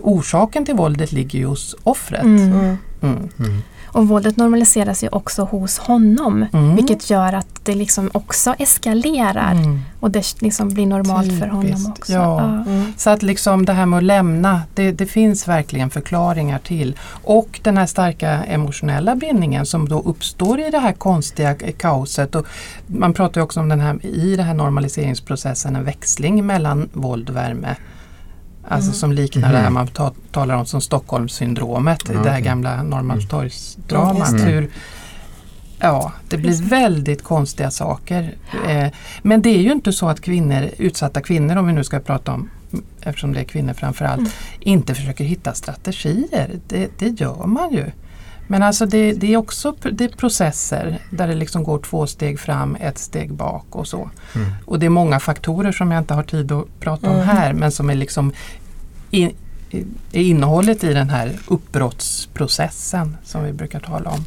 [0.03, 2.23] orsaken till våldet ligger ju hos offret.
[3.95, 6.47] Och våldet normaliseras ju också hos honom.
[6.53, 6.77] Mm.
[6.77, 9.53] Vilket gör att det liksom också eskalerar.
[9.53, 9.81] Mm.
[10.01, 12.13] Och det liksom blir normalt för honom Typiskt, också.
[12.13, 12.41] ja.
[12.41, 12.93] Mm.
[12.97, 16.97] Så att liksom det här med att lämna, det, det finns verkligen förklaringar till.
[17.25, 22.35] Och den här starka emotionella bindningen som då uppstår i det här konstiga kaoset.
[22.35, 22.47] Och
[22.87, 27.31] man pratar ju också om den här, i den här normaliseringsprocessen en växling mellan våld
[27.31, 27.77] och värme.
[28.69, 28.95] Alltså Mm.
[28.95, 29.75] som liknar det här Mhm.
[29.75, 34.29] man ta, talar om som Stockholmssyndromet, Ja, det här gamla Norrmalmstorgsdramat.
[34.29, 34.71] Mm, hur,
[35.79, 38.35] ja, det blir väldigt konstiga saker.
[38.69, 38.89] Eh,
[39.23, 42.33] men det är ju inte så att kvinnor, utsatta kvinnor om vi nu ska prata
[42.33, 42.51] om
[43.03, 44.31] eftersom det är kvinnor framförallt, Mm.
[44.61, 46.51] inte försöker hitta strategier.
[46.69, 47.85] Det, det gör man ju.
[48.47, 52.41] Men alltså det, det är också det är processer där det liksom går två steg
[52.41, 54.11] fram, ett steg bak och så.
[54.35, 54.51] Mm.
[54.65, 57.27] Och det är många faktorer som jag inte har tid att prata om Mm.
[57.29, 58.33] här men som är liksom
[59.11, 59.31] in,
[60.13, 64.25] är innehållet i den här uppbrottsprocessen som vi brukar tala om.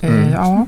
[0.00, 0.32] Eh, Mm.
[0.32, 0.66] Ja.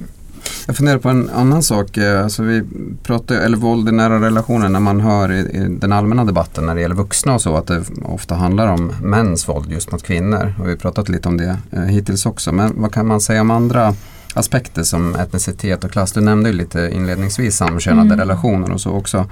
[0.66, 1.96] Jag funderar på en annan sak.
[1.96, 2.62] eh, Alltså vi
[3.02, 6.74] pratar, eller våld i nära relationer när man hör i, i den allmänna debatten när
[6.74, 10.54] det gäller vuxna och så att det ofta handlar om mäns våld just mot kvinnor.
[10.58, 12.52] Och vi har pratat lite om det eh, hittills också.
[12.52, 13.94] Men vad kan man säga om andra
[14.34, 16.12] aspekter som etnicitet och klass?
[16.12, 18.18] Du nämnde ju lite inledningsvis samkönade Mm.
[18.18, 19.26] relationer och så också.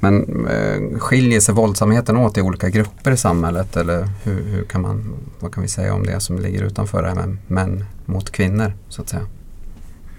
[0.00, 3.76] Men eh, skiljer sig våldsamheten åt i olika grupper i samhället?
[3.76, 7.08] Eller hur, hur kan man, vad kan vi säga om det som ligger utanför det
[7.08, 9.22] här med män mot kvinnor så att säga?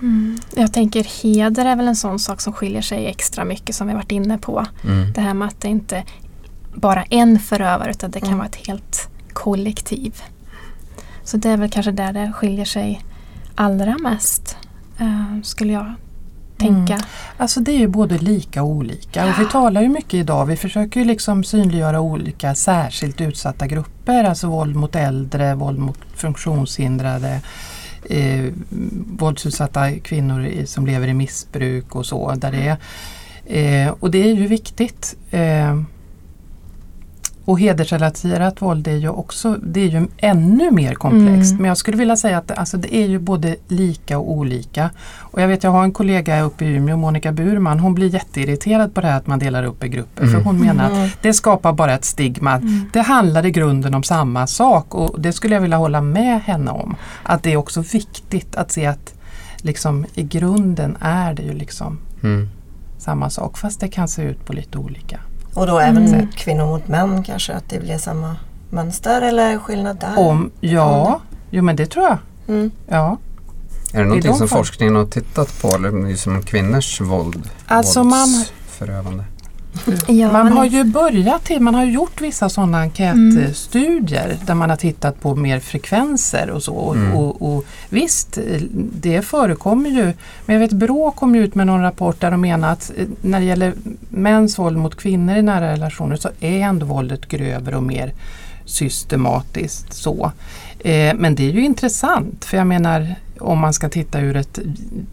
[0.04, 0.38] Mm.
[0.56, 3.94] Jag tänker heder är väl en sån sak som skiljer sig extra mycket som vi
[3.94, 4.66] varit inne på.
[4.84, 5.14] Mm.
[5.14, 6.04] Det här med att det inte
[6.76, 8.38] bara en förövare utan det kan Mm.
[8.38, 10.22] vara ett helt kollektiv.
[11.24, 13.02] Så det är väl kanske där det skiljer sig
[13.56, 14.58] allra mest.
[15.00, 15.94] eh, skulle jag
[16.58, 16.94] tänka.
[16.94, 17.06] Mm.
[17.38, 19.26] Alltså det är ju både lika och olika.
[19.26, 24.24] Och vi talar ju mycket idag, vi försöker ju liksom synliggöra olika särskilt utsatta grupper.
[24.24, 27.42] Alltså våld mot äldre, våld mot funktionshindrade,
[28.10, 28.54] eh,
[29.08, 32.32] våldsutsatta kvinnor i, som lever i missbruk och så.
[32.36, 32.78] Där det
[33.48, 35.16] är, eh, och det är ju viktigt.
[35.32, 35.82] Eh,
[37.46, 41.52] och hedersrelaterat våld är ju också det är ju ännu mer komplext.
[41.52, 41.62] Mm.
[41.62, 44.90] Men jag skulle vilja säga att alltså, det är ju både lika och olika.
[45.20, 48.94] Och jag vet jag har en kollega uppe i Umeå, Monica Burman, hon blir jätteirriterad
[48.94, 50.24] på det här att man delar upp i grupper.
[50.24, 50.34] Mm.
[50.34, 51.06] För hon menar mm.
[51.06, 52.56] att det skapar bara ett stigma.
[52.56, 52.90] Mm.
[52.94, 56.72] Det handlar i grunden om samma sak och det skulle jag vilja hålla med henne
[56.72, 56.96] om.
[57.24, 59.14] Att det är också viktigt att se att
[59.58, 62.50] liksom, i grunden är det ju liksom mm.
[62.98, 65.20] samma sak fast det kan se ut på lite olika
[65.54, 66.32] och då även mm.
[66.32, 68.36] kvinnor mot män kanske, att det blir samma
[68.70, 70.20] mönster eller skillnad där?
[70.20, 72.18] Om, ja, jo men det tror jag.
[72.48, 72.72] Mm.
[72.88, 73.18] Ja.
[73.94, 77.50] Är det någonting som forskningen har tittat på, eller liksom kvinnors våld?
[77.68, 78.46] Alltså man,
[80.08, 84.38] Ja, man har ju börjat till, man har gjort vissa sådana enkätstudier mm.
[84.46, 86.94] där man har tittat på mer frekvenser och så.
[86.94, 87.14] Mm.
[87.14, 88.38] Och, och, visst,
[88.92, 90.14] det förekommer ju.
[90.46, 93.40] Men jag vet Brå kom ut med någon rapport där de menar att eh, när
[93.40, 93.74] det gäller
[94.10, 98.14] mäns våld mot kvinnor i nära relationer så är ändå våldet grövre och mer
[98.66, 100.32] systematiskt så.
[100.80, 104.60] Eh, men det är ju intressant för jag menar om man ska titta ur ett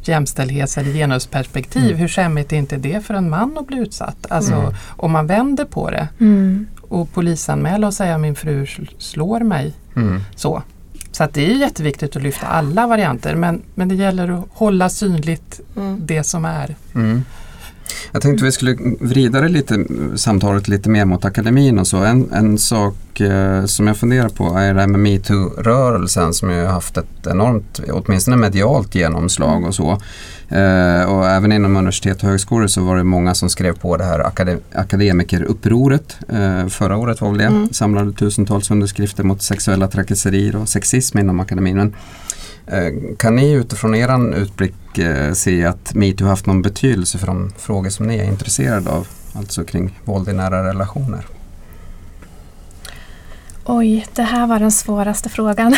[0.03, 1.97] jämställdhets eller genusperspektiv, mm.
[1.97, 4.27] hur skämmigt är inte det för en man att bli utsatt?
[4.29, 4.75] Alltså mm.
[4.97, 6.67] om man vänder på det mm.
[6.81, 8.67] och polisanmäla och säga min fru
[8.99, 9.75] slår mig.
[9.97, 10.21] Mm.
[10.37, 10.63] Så.
[11.13, 14.89] Så att det är jätteviktigt att lyfta alla varianter men, men det gäller att hålla
[14.89, 16.01] synligt mm.
[16.07, 16.77] det som är.
[18.13, 19.85] Jag tänkte vi skulle vrida det lite,
[20.17, 21.97] samtalet lite mer mot akademin och så.
[21.97, 26.65] En, en sak eh, som jag funderar på är det här med metoo-rörelsen som ju
[26.65, 29.91] haft ett enormt, åtminstone medialt genomslag och så.
[30.49, 34.05] Eh, och även inom universitet och högskolor så var det många som skrev på det
[34.05, 36.17] här akade, akademikerupproret.
[36.29, 37.73] Eh, förra året var väl det, mm.
[37.73, 41.77] samlade tusentals underskrifter mot sexuella trakasserier och sexism inom akademin.
[41.77, 41.95] Men,
[42.73, 47.53] Eh, kan ni utifrån er utblick eh, se att metoo haft någon betydelse för de
[47.59, 49.09] frågor som ni är intresserade av?
[49.33, 51.27] Alltså kring våld i nära relationer?
[53.65, 55.77] Oj, det här var den svåraste frågan.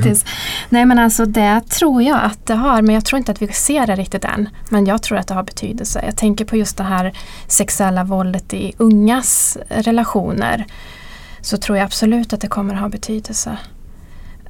[0.68, 3.48] Nej men alltså det tror jag att det har, men jag tror inte att vi
[3.48, 4.48] ser det riktigt än.
[4.68, 6.02] Men jag tror att det har betydelse.
[6.06, 7.12] Jag tänker på just det här
[7.46, 10.66] sexuella våldet i ungas relationer.
[11.40, 13.58] Så tror jag absolut att det kommer att ha betydelse.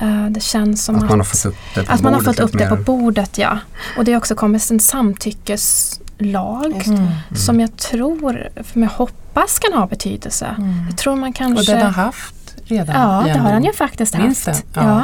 [0.03, 2.59] Uh, det känns som att, att man har fått upp det på, har fått upp
[2.59, 3.39] det på bordet.
[3.39, 3.59] Ja.
[3.97, 7.09] Och det har också kommit en samtyckeslag mm.
[7.37, 10.55] som jag tror, som jag hoppas kan ha betydelse.
[10.59, 10.87] Mm.
[10.89, 11.61] Jag tror man kanske...
[11.61, 12.35] Och den har haft
[12.71, 13.01] redan?
[13.01, 14.67] Ja, det har han ju faktiskt Minst haft.
[14.75, 14.83] Ja.
[14.83, 15.03] ja.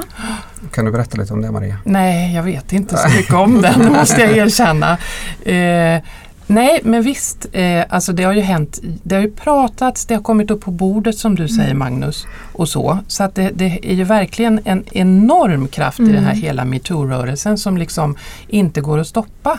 [0.73, 1.77] Kan du berätta lite om det Maria?
[1.85, 4.99] Nej, jag vet inte så mycket om den, måste jag erkänna.
[5.45, 6.03] Eh,
[6.47, 7.47] Nej, men visst.
[7.53, 8.81] Eh, alltså det har ju hänt.
[9.03, 11.79] Det har ju pratats, det har kommit upp på bordet som du säger mm.
[11.79, 12.27] Magnus.
[12.53, 16.11] och Så Så att det, det, är ju verkligen en enorm kraft mm.
[16.11, 16.43] i den här mm.
[16.43, 18.17] hela metoo-rörelsen som liksom
[18.49, 19.59] inte går att stoppa.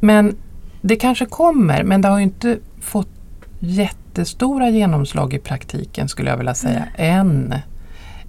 [0.00, 0.36] Men
[0.80, 3.08] det kanske kommer, men det har ju inte fått
[3.58, 7.20] jättestora genomslag i praktiken skulle jag vilja säga, mm.
[7.20, 7.54] än.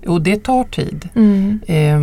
[0.07, 1.09] Och det tar tid.
[1.65, 1.99] Eh,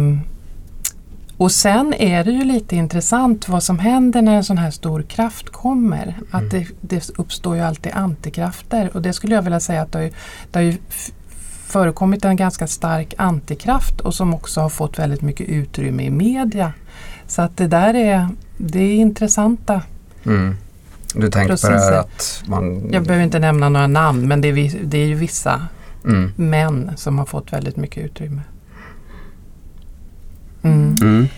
[1.38, 5.02] och sen är det ju lite intressant vad som händer när en sån här stor
[5.02, 6.02] kraft kommer.
[6.02, 6.14] Mm.
[6.30, 9.98] Att det, det, uppstår ju alltid antikrafter och det skulle jag vilja säga att det
[9.98, 10.12] har, ju,
[10.50, 10.76] det har ju
[11.66, 16.72] förekommit en ganska stark antikraft och som också har fått väldigt mycket utrymme i media.
[17.26, 19.82] Så att det där är, det är intressanta
[20.26, 20.56] mm.
[21.14, 21.74] Du tänker processer.
[21.74, 22.90] på det här att man...
[22.92, 25.66] Jag behöver inte nämna några namn men det är, det är ju vissa
[26.04, 26.32] mm.
[26.36, 28.40] män som har fått väldigt mycket utrymme.
[30.68, 30.96] Mm.
[31.00, 31.28] Mm.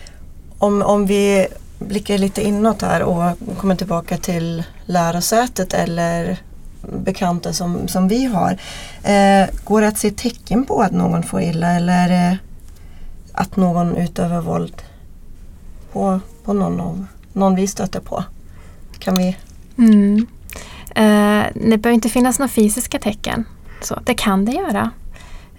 [0.58, 1.46] Om, om vi
[1.78, 6.38] blickar lite inåt här och kommer tillbaka till lärosätet eller
[7.04, 8.50] bekanta som, som vi har.
[9.02, 12.36] Eh, går det att se tecken på att någon får illa eller eh,
[13.32, 14.82] att någon utövar våld
[15.92, 18.24] på, på någon, av, någon vi stöter på?
[18.98, 19.36] Kan vi?
[19.78, 20.26] Mm.
[20.94, 23.44] Eh, det behöver inte finnas några fysiska tecken.
[23.82, 24.90] Så det kan det göra.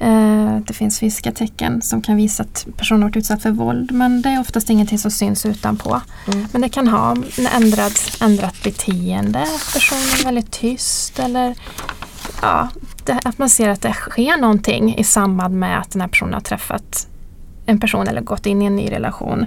[0.01, 4.21] Eh, det finns fysiska tecken som kan visa att personen varit utsatt för våld men
[4.21, 6.01] det är oftast ingenting som syns utanpå.
[6.33, 6.47] Mm.
[6.51, 11.55] Men det kan ha en ändrad, ändrat beteende, personen är väldigt tyst eller
[12.41, 12.69] ja,
[13.05, 16.33] det, att man ser att det sker någonting i samband med att den här personen
[16.33, 17.07] har träffat
[17.65, 19.45] en person eller gått in i en ny relation.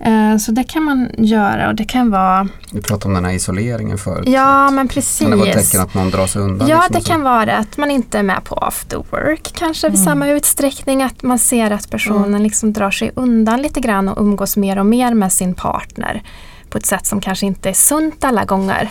[0.00, 3.32] Eh, Så det kan man göra och det kan vara Vi pratade om den här
[3.32, 4.28] isoleringen förut.
[4.28, 5.18] Ja men precis.
[5.18, 6.68] Kan det vara tecken att någon drar sig undan?
[6.68, 7.56] Ja, liksom, det kan vara.
[7.56, 10.04] Att man inte är med på after work kanske i Mm.
[10.04, 11.02] samma utsträckning.
[11.02, 14.86] Att man ser att personen liksom drar sig undan lite grann och umgås mer och
[14.86, 16.22] mer med sin partner
[16.70, 18.88] på ett sätt som kanske inte är sunt alla gånger.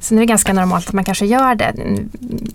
[0.00, 2.08] Sen är det ganska normalt att man kanske gör det en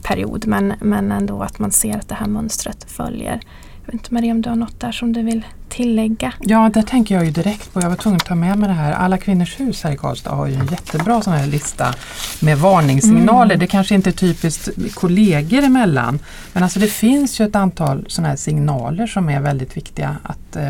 [0.03, 3.39] period men, men ändå att man ser att det här mönstret följer.
[3.85, 6.33] Jag vet inte Maria om du har något där som du vill tillägga?
[6.39, 8.75] Ja, där tänker jag ju direkt på, jag var tvungen att ta med mig det
[8.75, 11.95] här, Alla Kvinnors Hus här i Karlstad har ju en jättebra sån här lista
[12.41, 13.57] med varningssignaler.
[13.57, 16.19] Det kanske inte är typiskt kollegor emellan,
[16.53, 20.55] men alltså det finns ju ett antal sådana här signaler som är väldigt viktiga att
[20.55, 20.69] eh,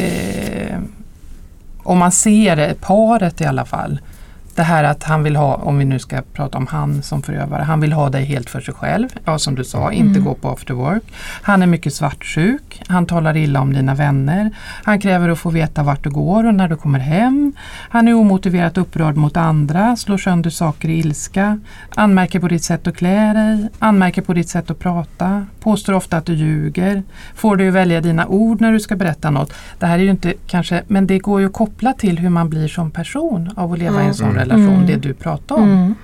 [0.00, 0.78] eh,
[1.82, 4.00] om man ser det, paret i alla fall,
[4.56, 7.62] det här att han vill ha, om vi nu ska prata om han som förövare,
[7.62, 9.08] han vill ha dig helt för sig själv.
[9.24, 11.02] Ja, som du sa, inte gå på after work.
[11.42, 12.82] Han är mycket svartsjuk.
[12.88, 14.50] Han talar illa om dina vänner.
[14.84, 17.52] Han kräver att få veta vart du går och när du kommer hem.
[17.88, 21.60] Han är omotiverat upprörd mot andra, slår sönder saker i ilska,
[21.94, 26.16] anmärker på ditt sätt att klä dig, anmärker på ditt sätt att prata, påstår ofta
[26.16, 27.02] att du ljuger,
[27.34, 29.54] får dig att välja dina ord när du ska berätta något.
[29.78, 32.50] Det här är ju inte kanske, men det går ju att koppla till hur man
[32.50, 34.43] blir som person av att leva i en sån Mm.
[34.44, 34.86] Relation, Mm.
[34.86, 35.94] det du pratar om.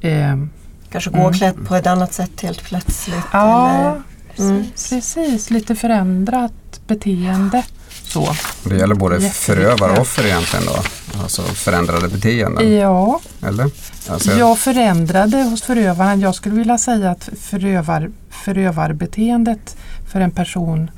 [0.00, 0.42] Mm.
[0.42, 0.48] Eh,
[0.90, 1.32] Kanske gå Mm.
[1.32, 3.16] klädd på ett annat sätt helt plötsligt.
[3.32, 3.96] ja,
[4.36, 4.64] Eller, mm.
[4.90, 5.50] precis.
[5.50, 7.62] Lite förändrat beteende.
[8.02, 8.28] Så.
[8.64, 10.76] Det gäller både förövare och offer egentligen då?
[11.22, 13.70] Alltså förändrade beteenden, Ja, eller?
[14.08, 16.20] Alltså, jag förändrade hos förövaren.
[16.20, 19.76] Jag skulle vilja säga att förövar, förövarbeteendet
[20.12, 20.90] för en person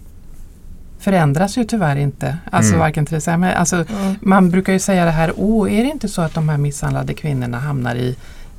[0.99, 2.39] förändras ju tyvärr inte.
[2.51, 2.81] Alltså Mm.
[2.81, 3.55] varken till det sämre.
[3.57, 4.15] Alltså, Mm.
[4.21, 7.15] Man brukar ju säga det här, åh är det inte så att de här misshandlade
[7.15, 8.17] kvinnorna hamnar i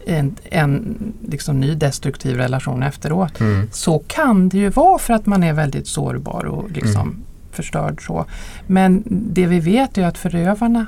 [0.07, 0.95] en, en
[1.27, 3.39] liksom ny destruktiv relation efteråt?
[3.39, 3.69] Mm.
[3.71, 7.21] Så kan det ju vara för att man är väldigt sårbar och liksom Mm.
[7.51, 8.25] förstörd så.
[8.67, 10.85] Men det vi vet är att förövarna,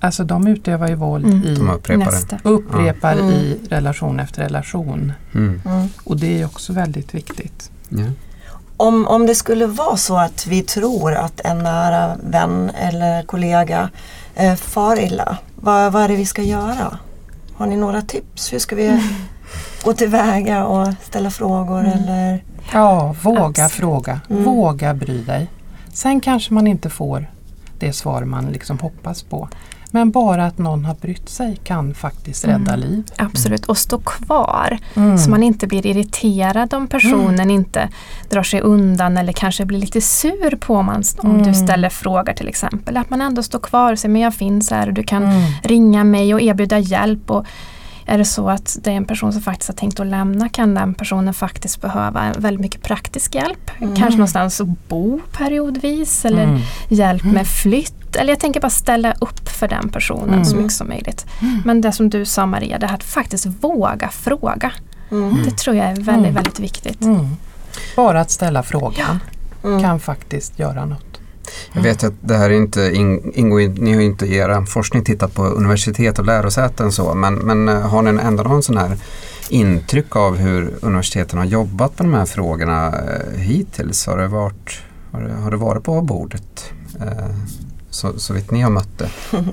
[0.00, 1.42] alltså de utövar ju våld Mm.
[1.44, 2.04] i, De upprepar.
[2.04, 2.38] Nästa.
[2.42, 3.30] upprepar Mm.
[3.30, 5.12] i relation efter relation.
[5.34, 5.60] Mm.
[5.66, 5.88] Mm.
[6.04, 7.70] Och det är också väldigt viktigt.
[7.88, 8.04] Ja.
[8.80, 13.88] Om, om det skulle vara så att vi tror att en nära vän eller kollega
[14.34, 16.98] eh, far illa, vad, vad är det vi ska göra?
[17.56, 18.52] Har ni några tips?
[18.52, 19.02] Hur ska vi
[19.84, 21.92] gå tillväga och ställa frågor Mm.
[21.92, 22.44] eller?
[22.72, 23.72] Ja, våga Absolut.
[23.72, 24.44] fråga, Mm.
[24.44, 25.46] våga bry dig.
[25.92, 27.30] Sen kanske man inte får
[27.78, 29.48] det svar man liksom hoppas på.
[29.90, 32.80] Men bara att någon har brytt sig kan faktiskt rädda Mm.
[32.80, 33.04] liv.
[33.16, 34.78] Absolut, och stå kvar.
[34.96, 35.18] Mm.
[35.18, 37.88] Så man inte blir irriterad om personen inte
[38.30, 41.42] drar sig undan eller kanske blir lite sur på man, om Mm.
[41.46, 42.96] du ställer frågor till exempel.
[42.96, 45.42] Att man ändå står kvar och säger men jag finns här och du kan Mm.
[45.62, 47.30] ringa mig och erbjuda hjälp.
[47.30, 47.46] Och
[48.06, 50.74] är det så att det är en person som faktiskt har tänkt att lämna kan
[50.74, 53.70] den personen faktiskt behöva väldigt mycket praktisk hjälp.
[53.80, 53.96] Mm.
[53.96, 56.60] Kanske någonstans att bo periodvis eller Mm.
[56.88, 57.94] hjälp med flytt.
[58.16, 60.44] Eller jag tänker bara ställa upp för den personen Mm.
[60.44, 61.26] så mycket som möjligt.
[61.64, 64.72] Men det som du sa Maria, det här att faktiskt våga fråga.
[65.10, 65.42] Mm.
[65.44, 66.34] Det tror jag är väldigt, Mm.
[66.34, 67.02] väldigt viktigt.
[67.02, 67.26] Mm.
[67.96, 69.18] Bara att ställa frågan
[69.64, 69.82] Mm.
[69.82, 71.04] kan faktiskt göra något.
[71.72, 75.04] Jag vet att det här är inte in, ingår, ni har inte i era forskning
[75.04, 78.96] tittat på universitet och lärosäten så, men, men eh, har ni ändå någon sån här
[79.48, 84.06] intryck av hur universiteten har jobbat med de här frågorna eh, hittills?
[84.06, 84.78] Har det varit,
[85.12, 86.70] har det, har det varit på bordet?
[87.98, 89.08] Så, så vitt ni har mött det?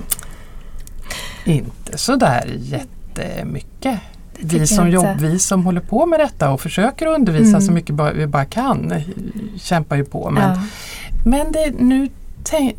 [1.44, 3.98] Inte sådär jättemycket.
[4.38, 7.60] Vi som, jobb, vi som håller på med detta och försöker undervisa Mm.
[7.60, 8.94] så mycket vi bara kan
[9.58, 10.30] kämpar ju på.
[10.30, 10.62] Men, Ja.
[11.24, 12.08] men det, nu
[12.44, 12.76] tänk,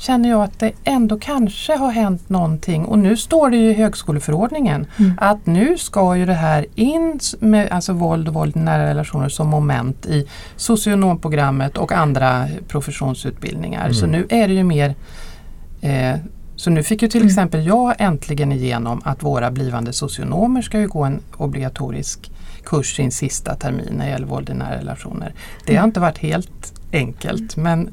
[0.00, 3.72] känner jag att det ändå kanske har hänt någonting och nu står det ju i
[3.72, 5.12] högskoleförordningen Mm.
[5.20, 9.28] att nu ska ju det här in med alltså våld och våld i nära relationer
[9.28, 13.92] som moment i socionomprogrammet och andra professionsutbildningar.
[13.92, 14.20] Så Mm.
[14.20, 14.94] nu är det ju mer
[15.80, 16.16] eh,
[16.56, 17.28] så nu fick ju till Mm.
[17.28, 22.30] exempel jag äntligen igenom att våra blivande socionomer ska ju gå en obligatorisk
[22.64, 25.32] kurs sin sista termin när det gäller våld i nära relationer.
[25.66, 25.88] Det har Mm.
[25.88, 27.88] inte varit helt enkelt men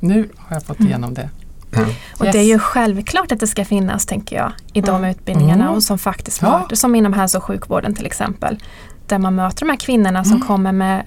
[0.00, 0.88] nu har jag fått Mm.
[0.90, 1.28] igenom det.
[1.72, 1.80] Ja.
[2.18, 2.32] Och Yes.
[2.32, 5.10] det är ju självklart att det ska finnas, tänker jag, i de Mm.
[5.10, 5.74] utbildningarna Mm.
[5.76, 6.58] och som faktiskt Ja.
[6.58, 8.58] möter, som inom hälso och sjukvården till exempel.
[9.06, 10.46] Där man möter de här kvinnorna som Mm.
[10.46, 11.06] kommer med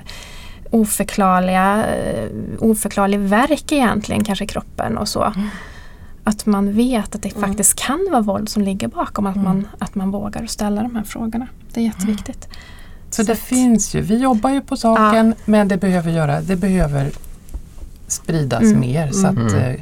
[0.70, 5.24] oförklarliga, eh, oförklarlig verk egentligen kanske i kroppen och så.
[5.24, 5.48] Mm.
[6.24, 7.50] Att man vet att det Mm.
[7.50, 9.48] faktiskt kan vara våld som ligger bakom, att, Mm.
[9.48, 11.48] man, att man vågar ställa de här frågorna.
[11.74, 12.48] Det är jätteviktigt.
[13.10, 16.42] Så Så det att- finns ju, vi jobbar ju på saken men det behöver, göra,
[16.42, 17.12] det behöver
[18.08, 18.80] spridas Mm.
[18.80, 19.46] mer så Mm.
[19.48, 19.82] att Mm.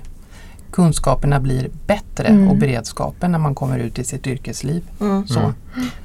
[0.71, 2.47] Kunskaperna blir bättre Mm.
[2.47, 4.83] och beredskapen när man kommer ut i sitt yrkesliv.
[5.01, 5.27] Mm.
[5.27, 5.39] Så.
[5.39, 5.53] Mm.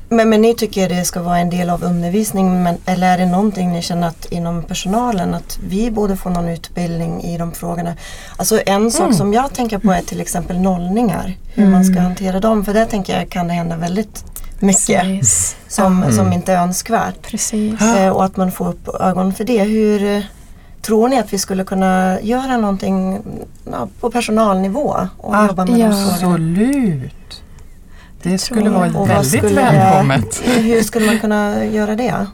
[0.08, 3.26] Men, men ni tycker det ska vara en del av undervisningen men, eller är det
[3.26, 7.94] någonting ni känner att inom personalen att vi borde få någon utbildning i de frågorna?
[8.36, 9.14] Alltså en sak Mm.
[9.14, 11.34] som jag tänker på är till exempel nollningar.
[11.54, 14.24] Hur man ska hantera dem för där tänker jag kan det hända väldigt
[14.60, 15.56] mycket Precis.
[15.68, 16.12] som, Mm.
[16.16, 17.22] som inte är önskvärt.
[17.22, 17.80] Precis.
[17.82, 19.62] Eh, och att man får upp ögon för det.
[19.62, 20.26] Hur
[20.86, 23.18] tror ni att vi skulle kunna göra någonting
[23.72, 25.86] ja, på personalnivå och Ah, jobba med ja.
[25.86, 27.42] Absolut!
[28.22, 30.42] Det skulle vara väldigt skulle- välkommet.
[30.56, 32.26] Hur skulle man kunna göra det?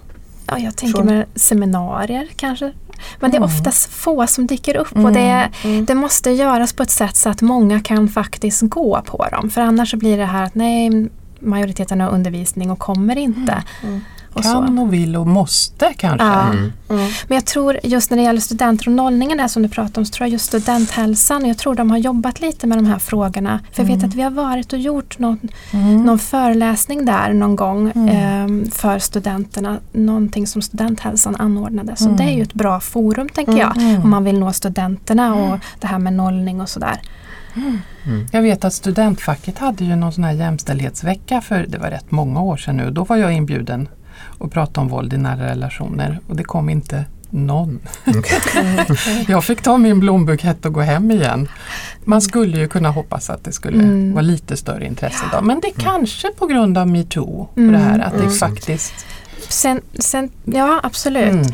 [0.46, 2.72] Ja, jag tänker Från- med seminarier kanske.
[3.20, 3.48] Men det är Mm.
[3.48, 5.05] oftast få som dyker upp Mm.
[5.07, 5.84] och det, Mm.
[5.84, 9.50] det måste göras på ett sätt så att många kan faktiskt gå på dem.
[9.50, 11.09] För annars så blir det här att nej,
[11.40, 13.62] majoriteten har undervisning och kommer inte.
[13.82, 14.00] Mm.
[14.32, 14.52] Och så.
[14.52, 16.26] Kan och vill och måste kanske.
[16.26, 16.42] Ja.
[16.42, 16.72] Mm.
[16.90, 17.10] Mm.
[17.28, 20.04] Men jag tror just när det gäller studenter och nollningen där som du pratade om
[20.04, 23.60] så tror jag just studenthälsan, jag tror de har jobbat lite med de här frågorna.
[23.72, 25.38] För jag vet att vi har varit och gjort någon,
[25.72, 26.02] Mm.
[26.02, 28.08] någon föreläsning där någon gång Mm.
[28.08, 29.78] ehm, för studenterna.
[29.92, 31.96] Någonting som studenthälsan anordnade.
[31.96, 32.16] Så Mm.
[32.16, 33.76] det är ju ett bra forum tänker jag.
[33.76, 34.02] Mm.
[34.02, 37.00] Om man vill nå studenterna och det här med nollning och sådär.
[38.32, 42.40] Jag vet att studentfacket hade ju någon sån här jämställdhetsvecka för det var rätt många
[42.42, 42.90] år sedan nu.
[42.90, 43.88] Då var jag inbjuden
[44.43, 47.80] och prata om våld i nära relationer och det kom inte någon.
[49.28, 51.49] jag fick ta min blombukett och gå hem igen.
[52.05, 54.12] Man skulle ju kunna hoppas att det skulle Mm.
[54.12, 55.45] vara lite större intresse idag.
[55.45, 57.72] Men det är kanske på grund av metoo och Mm.
[57.72, 58.32] det här att det Mm.
[58.32, 58.95] faktiskt...
[59.49, 61.47] Sen, sen, ja, absolut.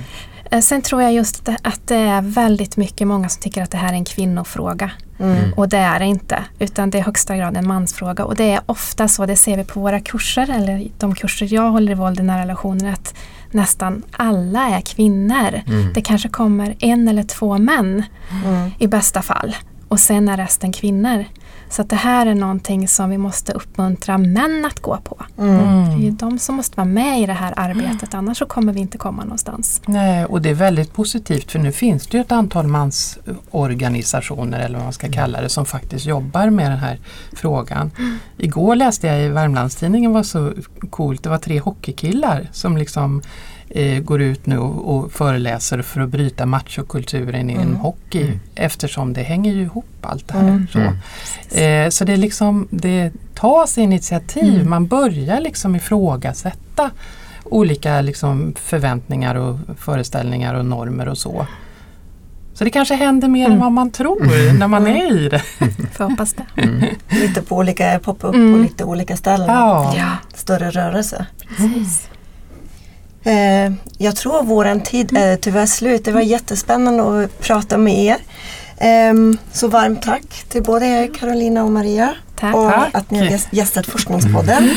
[0.51, 0.59] Mm.
[0.59, 3.78] Eh, Sen tror jag just att det är väldigt mycket många som tycker att det
[3.78, 4.90] här är en kvinnofråga.
[5.20, 5.53] Mm.
[5.53, 6.44] Och det är det inte.
[6.59, 8.24] Utan det är högsta grad en mansfråga.
[8.24, 11.70] Och det är ofta så, det ser vi på våra kurser, eller de kurser jag
[11.70, 13.14] håller i våld i nära relationer, att
[13.51, 15.61] nästan alla är kvinnor.
[15.66, 15.92] Mm.
[15.94, 18.03] Det kanske kommer en eller två män
[18.44, 18.70] Mm.
[18.78, 19.57] i bästa fall.
[19.88, 21.24] Och sen är resten kvinnor.
[21.70, 25.16] Så att det här är någonting som vi måste uppmuntra män att gå på.
[25.38, 25.56] Mm.
[25.58, 25.62] Det
[25.94, 26.16] är ju Mm.
[26.16, 29.22] de som måste vara med i det här arbetet, annars så kommer vi inte komma
[29.22, 29.82] någonstans.
[29.86, 34.74] Nej, och det är väldigt positivt för nu finns det ju ett antal mansorganisationer eller
[34.78, 36.98] vad man ska kalla det som faktiskt jobbar med den här
[37.32, 37.90] frågan.
[38.36, 40.52] Igår läste jag i Värmlandstidningen var så
[40.90, 43.22] coolt, det var tre hockeykillar som liksom
[43.70, 47.76] eh, går ut nu och, och föreläser för att bryta machokulturen inom Mm.
[47.76, 48.40] hockey Mm.
[48.54, 50.40] eftersom det hänger ju ihop allt det här.
[50.48, 50.66] Mm.
[50.72, 50.78] Så.
[50.78, 51.86] Mm.
[51.86, 54.70] Eh, så det är liksom, det tas initiativ, Mm.
[54.70, 56.90] man börjar liksom ifrågasätta
[57.44, 61.46] olika liksom förväntningar och föreställningar och normer och så.
[62.54, 63.60] Så det kanske händer mer än Mm.
[63.62, 65.38] vad man tror när man är i det.
[65.92, 66.62] Får hoppas det.
[66.62, 66.84] Mm.
[67.08, 68.52] Lite på olika, poppa upp Mm.
[68.52, 69.46] på lite olika ställen.
[69.48, 69.94] Ja.
[69.96, 71.26] Ja, Större rörelse.
[71.56, 72.08] precis.
[73.28, 76.04] Eh, jag tror våran tid är tyvärr slut.
[76.04, 78.16] Det var jättespännande att prata med er.
[78.78, 82.14] Ehm, så varmt tack till både er, Carolina och Maria.
[82.40, 82.54] Tack.
[82.54, 82.94] och Tack.
[82.94, 84.70] att ni har gäst- gästat Forskningspodden.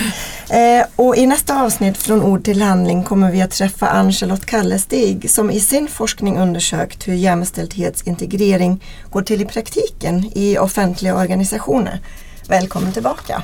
[0.50, 5.30] Eh, och i nästa avsnitt från ord till handling kommer vi att träffa Ann-Charlotte Kallestig
[5.30, 12.00] som i sin forskning undersökt hur jämställdhetsintegrering går till i praktiken i offentliga organisationer.
[12.48, 13.44] Välkommen tillbaka!